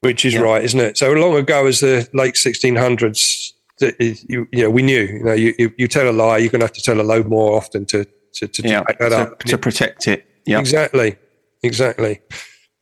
[0.02, 0.40] which is Yeah.
[0.40, 0.96] right, isn't it?
[0.96, 5.24] So long ago as the late 1600s, that is- you, you know, we knew, you
[5.24, 7.56] know, you, you, tell a lie, you're going to have to tell a load more
[7.56, 9.38] often to, to, to, Yeah, to, up.
[9.44, 10.24] to protect it.
[10.44, 11.16] Yeah, Exactly,
[11.64, 12.20] exactly.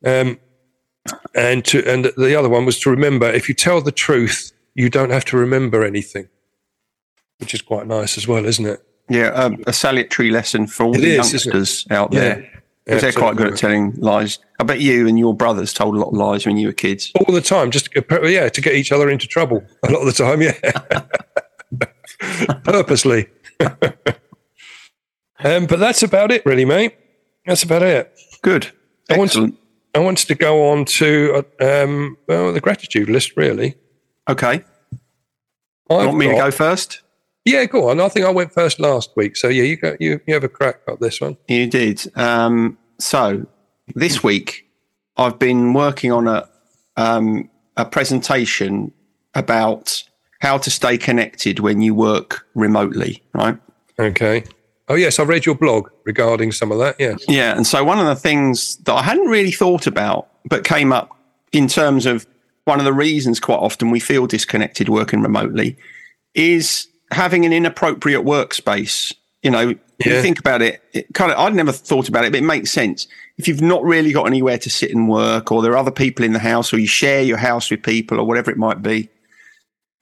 [0.05, 0.39] Um,
[1.35, 4.91] and to, and the other one was to remember if you tell the truth, you
[4.91, 6.29] don't have to remember anything,
[7.45, 8.83] which is quite nice as well, isn't it?
[9.09, 9.29] yeah.
[9.29, 12.51] Um, a salutary lesson for all It the is, youngsters out there.
[12.85, 14.39] Because they're quite good at telling lies.
[14.61, 17.13] I bet you and your brothers told a lot of lies when you were kids.
[17.15, 20.07] all the time, just to, yeah, to get each other into trouble a lot of
[20.07, 20.59] the time, yeah,
[22.65, 23.29] purposely.
[25.45, 26.95] um, but that's about it, really, mate.
[27.47, 28.13] That's about it.
[28.43, 28.71] Good.
[29.11, 29.59] I Excellent.
[29.95, 33.77] I wanted to go on to um, well, the gratitude list, really.
[34.29, 34.63] Okay.
[35.91, 37.01] You want me to go first?
[37.45, 38.01] Yeah, go on.
[38.01, 39.97] I think I went first last week, so yeah, you go.
[40.01, 41.37] You, you have a crack at this one.
[41.49, 42.11] You did.
[42.17, 43.47] Um, so
[43.95, 44.67] this week,
[45.17, 46.49] I've been working on a
[46.97, 48.93] um, a presentation
[49.35, 50.03] about
[50.41, 53.59] how to stay connected when you work remotely, right?
[53.99, 54.45] Okay.
[54.89, 56.97] Oh yes, I've read your blog regarding some of that.
[56.99, 57.25] Yes.
[57.29, 60.93] Yeah, and so one of the things that I hadn't really thought about, but came
[60.93, 61.17] up
[61.53, 62.27] in terms of
[62.65, 65.77] one of the reasons quite often we feel disconnected working remotely
[66.35, 69.15] is having an inappropriate workspace.
[69.43, 70.15] You know, Yeah.
[70.17, 72.71] you think about it, it kind of I'd never thought about it, but it makes
[72.71, 73.07] sense.
[73.37, 76.25] If you've not really got anywhere to sit and work, or there are other people
[76.25, 79.09] in the house, or you share your house with people, or whatever it might be.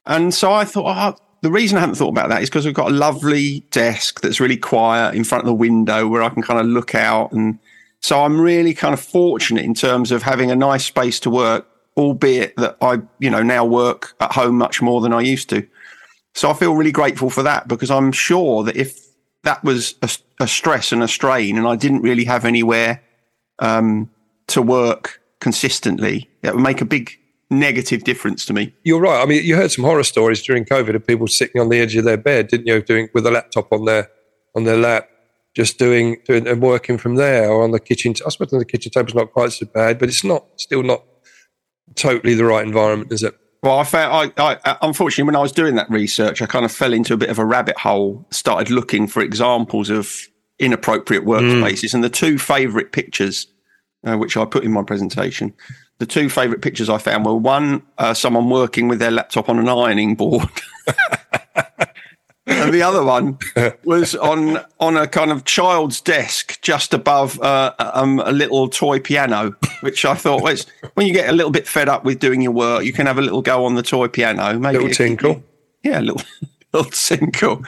[0.07, 2.75] And so I thought, oh, the reason I hadn't thought about that is because we've
[2.75, 6.43] got a lovely desk that's really quiet in front of the window where I can
[6.43, 7.33] kind of look out.
[7.33, 7.59] And
[8.01, 11.67] so I'm really kind of fortunate in terms of having a nice space to work,
[11.97, 15.67] albeit that I, you know, now work at home much more than I used to.
[16.35, 18.99] So I feel really grateful for that because I'm sure that if
[19.45, 20.11] that was a,
[20.41, 23.03] a stress and a strain and I didn't really have anywhere
[23.59, 24.11] um,
[24.49, 27.19] to work consistently, that would make a big
[27.51, 28.75] negative difference to me.
[28.83, 29.23] You're right.
[29.23, 31.95] I mean, you heard some horror stories during COVID of people sitting on the edge
[31.97, 32.83] of their bed, didn't you?
[32.83, 34.11] Doing with a laptop on their
[34.55, 35.09] on their lap,
[35.55, 38.15] just doing, doing and working from there, or on the kitchen.
[38.27, 41.05] I suppose on the kitchen table's not quite so bad, but it's not still not
[41.95, 43.35] totally the right environment, is it?
[43.63, 46.73] Well, I found, I, I, unfortunately, when I was doing that research, I kind of
[46.73, 51.95] fell into a bit of a rabbit hole, started looking for examples of inappropriate workspaces.
[51.95, 53.47] And the two favourite pictures,
[54.05, 55.55] uh, which I put in my presentation,
[55.99, 59.61] the two favourite pictures I found were one, uh, someone working with their laptop on
[59.61, 60.49] an ironing board.
[62.47, 63.39] and the other one
[63.85, 68.99] was on on a kind of child's desk just above uh, um, a little toy
[68.99, 72.41] piano, which I thought was when you get a little bit fed up with doing
[72.43, 74.95] your work, you can have a little go on the toy piano, maybe Little it-
[74.95, 75.45] tinkle.
[75.83, 76.23] yeah, a little
[76.73, 77.63] little tinkle.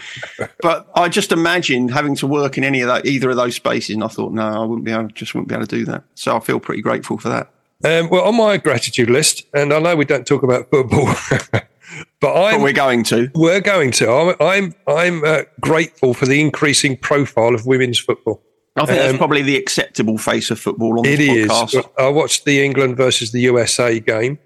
[0.61, 3.95] but I just imagined having to work in any of that, either of those spaces,
[3.95, 6.03] and I thought, no, I wouldn't be able, just wouldn't be able to do that.
[6.15, 7.51] So I feel pretty grateful for that.
[7.85, 11.15] Um, well, on my gratitude list, and I know we don't talk about football,
[12.21, 13.31] but But we're going to.
[13.35, 14.11] we're going to.
[14.11, 18.43] I'm I'm, I'm uh, grateful for the increasing profile of women's football.
[18.77, 21.49] I think Um, that's probably the acceptable face of football on It this is.
[21.49, 21.89] podcast.
[21.99, 24.39] I watched the England versus the USA game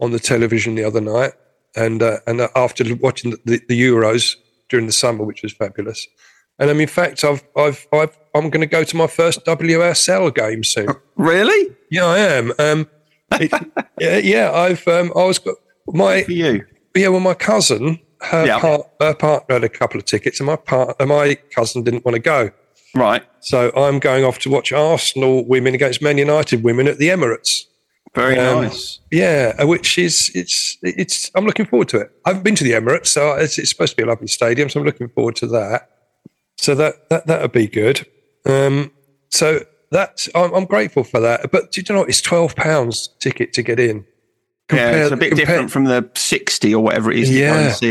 [0.00, 1.32] on the television the other night,
[1.76, 4.36] and uh, and after watching the, the, the Euros
[4.70, 6.06] during the summer, which was fabulous.
[6.58, 10.34] And um, in fact, I've I've, I've I'm going to go to my first WSL
[10.34, 10.88] game soon.
[11.16, 11.74] Really?
[11.90, 12.52] Yeah, I am.
[12.58, 12.88] Um,
[13.32, 13.52] it,
[14.00, 15.56] yeah, yeah, I've um, I was got
[15.88, 16.64] my For you?
[16.94, 18.58] Yeah, well, my cousin, her, Yeah.
[18.60, 22.04] part, her partner had a couple of tickets, and my part, and my cousin didn't
[22.04, 22.50] want to go.
[22.94, 23.22] Right.
[23.40, 27.62] So I'm going off to watch Arsenal women against Man United women at the Emirates.
[28.14, 29.00] Very Um, nice.
[29.10, 31.32] Yeah, uh, which is it's it's.
[31.34, 32.12] I'm looking forward to it.
[32.24, 34.68] I haven't been to the Emirates, so it's, it's supposed to be a lovely stadium.
[34.68, 35.90] So I'm looking forward to that.
[36.56, 38.06] So that that that'll be good.
[38.46, 38.92] Um,
[39.30, 41.50] so that's I'm, I'm grateful for that.
[41.50, 42.08] But do you know what?
[42.08, 44.06] It's twelve pounds ticket to get in.
[44.72, 47.30] Yeah, it's a bit compare- different from the 60 or whatever it is.
[47.30, 47.72] Yeah.
[47.72, 47.90] see.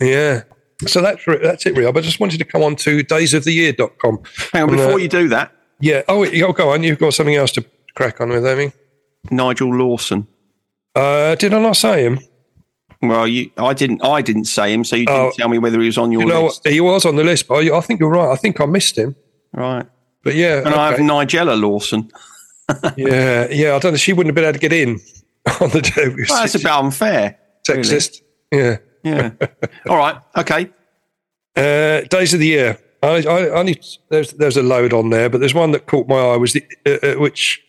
[0.00, 0.42] Yeah.
[0.86, 1.74] So that's that's it.
[1.76, 4.18] But I just wanted to come on to daysoftheyear.com.
[4.52, 6.02] Hang on, And, uh, before you do that, Yeah.
[6.08, 6.82] Oh, oh, go on.
[6.82, 8.72] You've got something else to crack on with, Amy.
[9.30, 10.26] Nigel Lawson.
[10.94, 12.18] Uh, did I not say him?
[13.00, 15.32] Well, you, I didn't, I didn't say him, so you didn't Oh.
[15.36, 16.66] tell me whether he was on your You know, list.
[16.66, 18.30] he was on the list, but I, I think you're right.
[18.32, 19.14] I think I missed him.
[19.52, 19.86] Right.
[20.24, 20.98] But yeah, And I have.
[21.00, 22.10] Nigella Lawson.
[22.96, 23.74] yeah, yeah.
[23.74, 23.96] I don't know.
[23.96, 25.00] She wouldn't have been able to get in
[25.60, 26.08] on the day.
[26.08, 27.38] Well, that's a bit unfair.
[27.68, 27.82] really.
[27.82, 28.22] sexist.
[28.50, 28.78] Yeah.
[29.02, 29.32] Yeah.
[29.88, 30.16] All right.
[30.36, 30.70] Okay.
[31.56, 32.78] Uh, days of the year.
[33.02, 33.84] I, I, I need.
[34.10, 36.36] There's there's a load on there, but there's one that caught my eye.
[36.36, 37.60] Was the uh, uh, which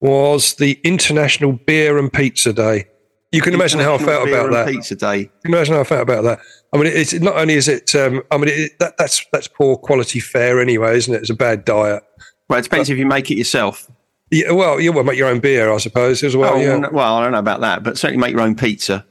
[0.00, 2.86] was the International Beer and Pizza Day.
[3.32, 4.68] You can imagine how I felt about that.
[4.68, 5.18] Pizza Day.
[5.18, 6.38] You can imagine how I felt about that.
[6.72, 7.94] I mean, it's not only is it.
[7.96, 11.22] Um, I mean, it, that, that's that's poor quality fare anyway, isn't it?
[11.22, 12.04] It's a bad diet.
[12.48, 13.90] Well, it depends if you make it yourself.
[14.34, 16.54] Yeah, well, you will make your own beer, I suppose, as well.
[16.54, 16.88] Oh, yeah.
[16.88, 19.06] well, I don't know about that, but certainly make your own pizza.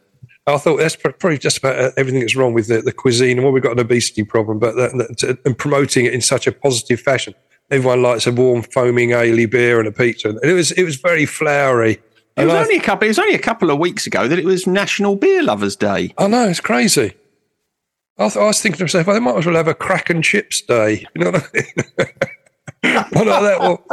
[0.46, 3.46] I thought that's probably just about uh, everything that's wrong with the, the cuisine and
[3.46, 6.52] well, we've got an obesity problem, but that, that, and promoting it in such a
[6.52, 7.34] positive fashion.
[7.72, 10.98] Everyone likes a warm, foaming ale beer and a pizza, and it was it was
[10.98, 12.02] very flowery.
[12.36, 13.06] It was I, only a couple.
[13.06, 16.14] It was only a couple of weeks ago that it was National Beer Lovers Day.
[16.18, 17.14] I know it's crazy.
[18.18, 20.10] I, th- I was thinking to myself, well, they might as well have a crack
[20.10, 21.08] and chips day.
[21.16, 22.10] You know what I mean?
[22.84, 23.84] one like that, or,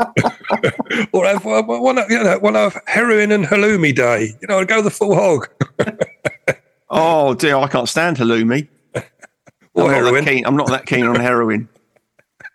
[1.12, 4.34] or have one, you know, one have heroin and halloumi day.
[4.40, 5.48] You know, I'd go the full hog.
[6.92, 8.66] Oh dear, I can't stand halloumi.
[9.74, 10.24] Or I'm not, that heroin.
[10.24, 11.68] keen, I'm not that keen on heroin.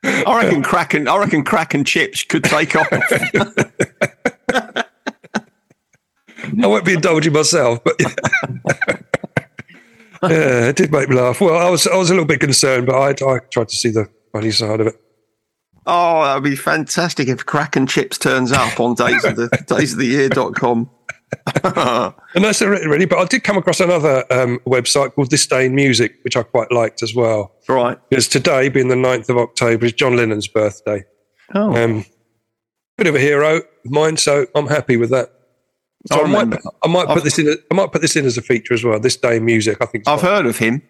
[0.03, 2.89] I reckon crack and I reckon crack and chips could take off.
[6.61, 8.13] I won't be indulging myself, but yeah.
[10.23, 11.39] yeah, it did make me laugh.
[11.39, 13.89] Well, I was I was a little bit concerned, but I, I tried to see
[13.89, 15.01] the funny side of it.
[15.87, 19.93] Oh, that'd be fantastic if crack and chips turns up on days of the days
[19.93, 20.89] of the year.com.
[21.63, 23.05] And that's it, really.
[23.05, 26.43] But I did come across another um, website called This Day in Music, which I
[26.43, 27.53] quite liked as well.
[27.67, 27.97] right.
[28.09, 31.03] Because today, being the 9th of October, is John Lennon's birthday.
[31.53, 32.05] Oh, Um,
[32.97, 35.31] bit of a hero of mine, so I'm happy with that.
[36.07, 36.59] So I I, might.
[36.83, 37.55] I might put I've- this in.
[37.71, 38.99] I might put this in as a feature as well.
[38.99, 40.07] This day in music, I think.
[40.07, 40.81] I've heard of him.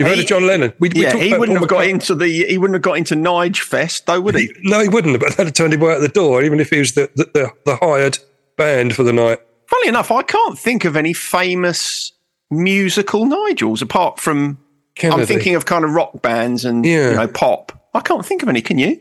[0.00, 0.72] You've heard of John Lennon?
[0.80, 3.14] We, we Yeah, talked he wouldn't have got into the he wouldn't have got into
[3.14, 4.52] Nige Fest though, would he?
[4.62, 5.20] No, he wouldn't.
[5.20, 7.24] But that'd have turned him away at the door, even if he was the, the,
[7.34, 8.18] the, the hired
[8.56, 9.38] band for the night.
[9.66, 12.12] Funny enough, I can't think of any famous
[12.50, 14.58] musical Nigels apart from
[14.96, 15.20] Kennedy.
[15.20, 17.10] I'm thinking of kind of rock bands and Yeah.
[17.10, 17.72] you know pop.
[17.94, 18.62] I can't think of any.
[18.62, 19.00] Can you?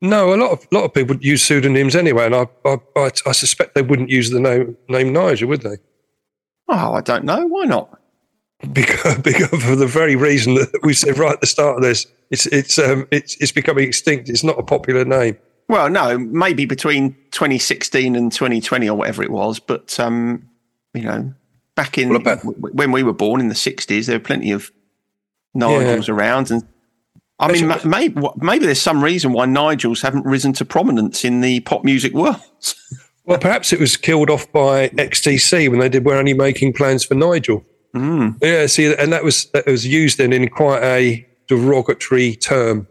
[0.00, 3.32] No, a lot of lot of people use pseudonyms anyway, and I I, I, I
[3.32, 5.76] suspect they wouldn't use the name name Nigel, would they?
[6.68, 7.46] Oh, I don't know.
[7.46, 8.00] Why not?
[8.72, 12.06] Because, because for the very reason that we said right at the start of this,
[12.30, 14.28] it's it's um it's it's becoming extinct.
[14.28, 15.36] It's not a popular name.
[15.68, 20.48] Well, no, maybe between 2016 and 2020 or whatever it was, but um,
[20.92, 21.32] you know,
[21.76, 24.50] back in What about- w- when we were born in the 60s, there were plenty
[24.52, 24.70] of
[25.56, 26.66] Nigels around, and
[27.38, 31.40] I mean, ma- maybe maybe there's some reason why Nigels haven't risen to prominence in
[31.40, 32.36] the pop music world.
[33.24, 37.04] Well, perhaps it was killed off by XTC when they did "We're only making plans
[37.04, 38.38] for Nigel." Mm.
[38.42, 42.86] Yeah, see, and that was that was used then in quite a derogatory term.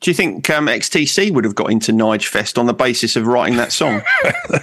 [0.00, 3.26] Do you think um, XTC would have got into Nige Fest on the basis of
[3.26, 4.02] writing that song?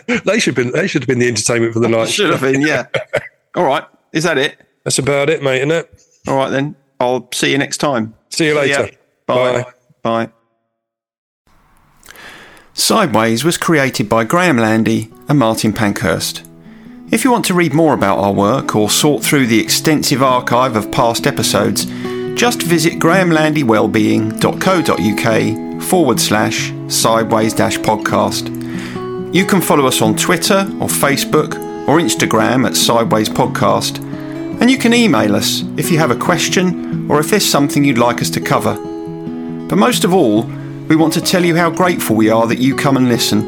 [0.25, 2.09] They should have been they should have been the entertainment for the night.
[2.09, 2.87] Should have been, yeah.
[3.55, 4.57] All right, is that it?
[4.83, 5.57] That's about it, mate.
[5.57, 6.03] Isn't it?
[6.27, 6.75] All right then.
[6.99, 8.13] I'll see you next time.
[8.29, 8.59] See you ya.
[8.61, 8.97] later.
[9.25, 9.65] Bye.
[10.01, 10.29] Bye.
[12.73, 16.43] Sideways was created by Graham Landy and Martin Pankhurst.
[17.11, 20.75] If you want to read more about our work or sort through the extensive archive
[20.75, 21.85] of past episodes,
[22.35, 28.49] just visit grahamlandywellbeing.co.uk forward slash sideways dash podcast.
[29.33, 31.55] You can follow us on Twitter or Facebook
[31.87, 33.99] or Instagram at Sideways Podcast,
[34.61, 37.97] and you can email us if you have a question or if there's something you'd
[37.97, 38.75] like us to cover.
[39.67, 40.43] But most of all,
[40.87, 43.41] we want to tell you how grateful we are that you come and listen.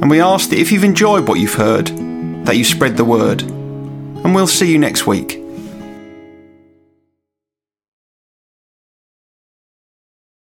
[0.00, 1.90] And we ask that if you've enjoyed what you've heard,
[2.48, 3.42] that you spread the word.
[3.42, 5.38] And we'll see you next week.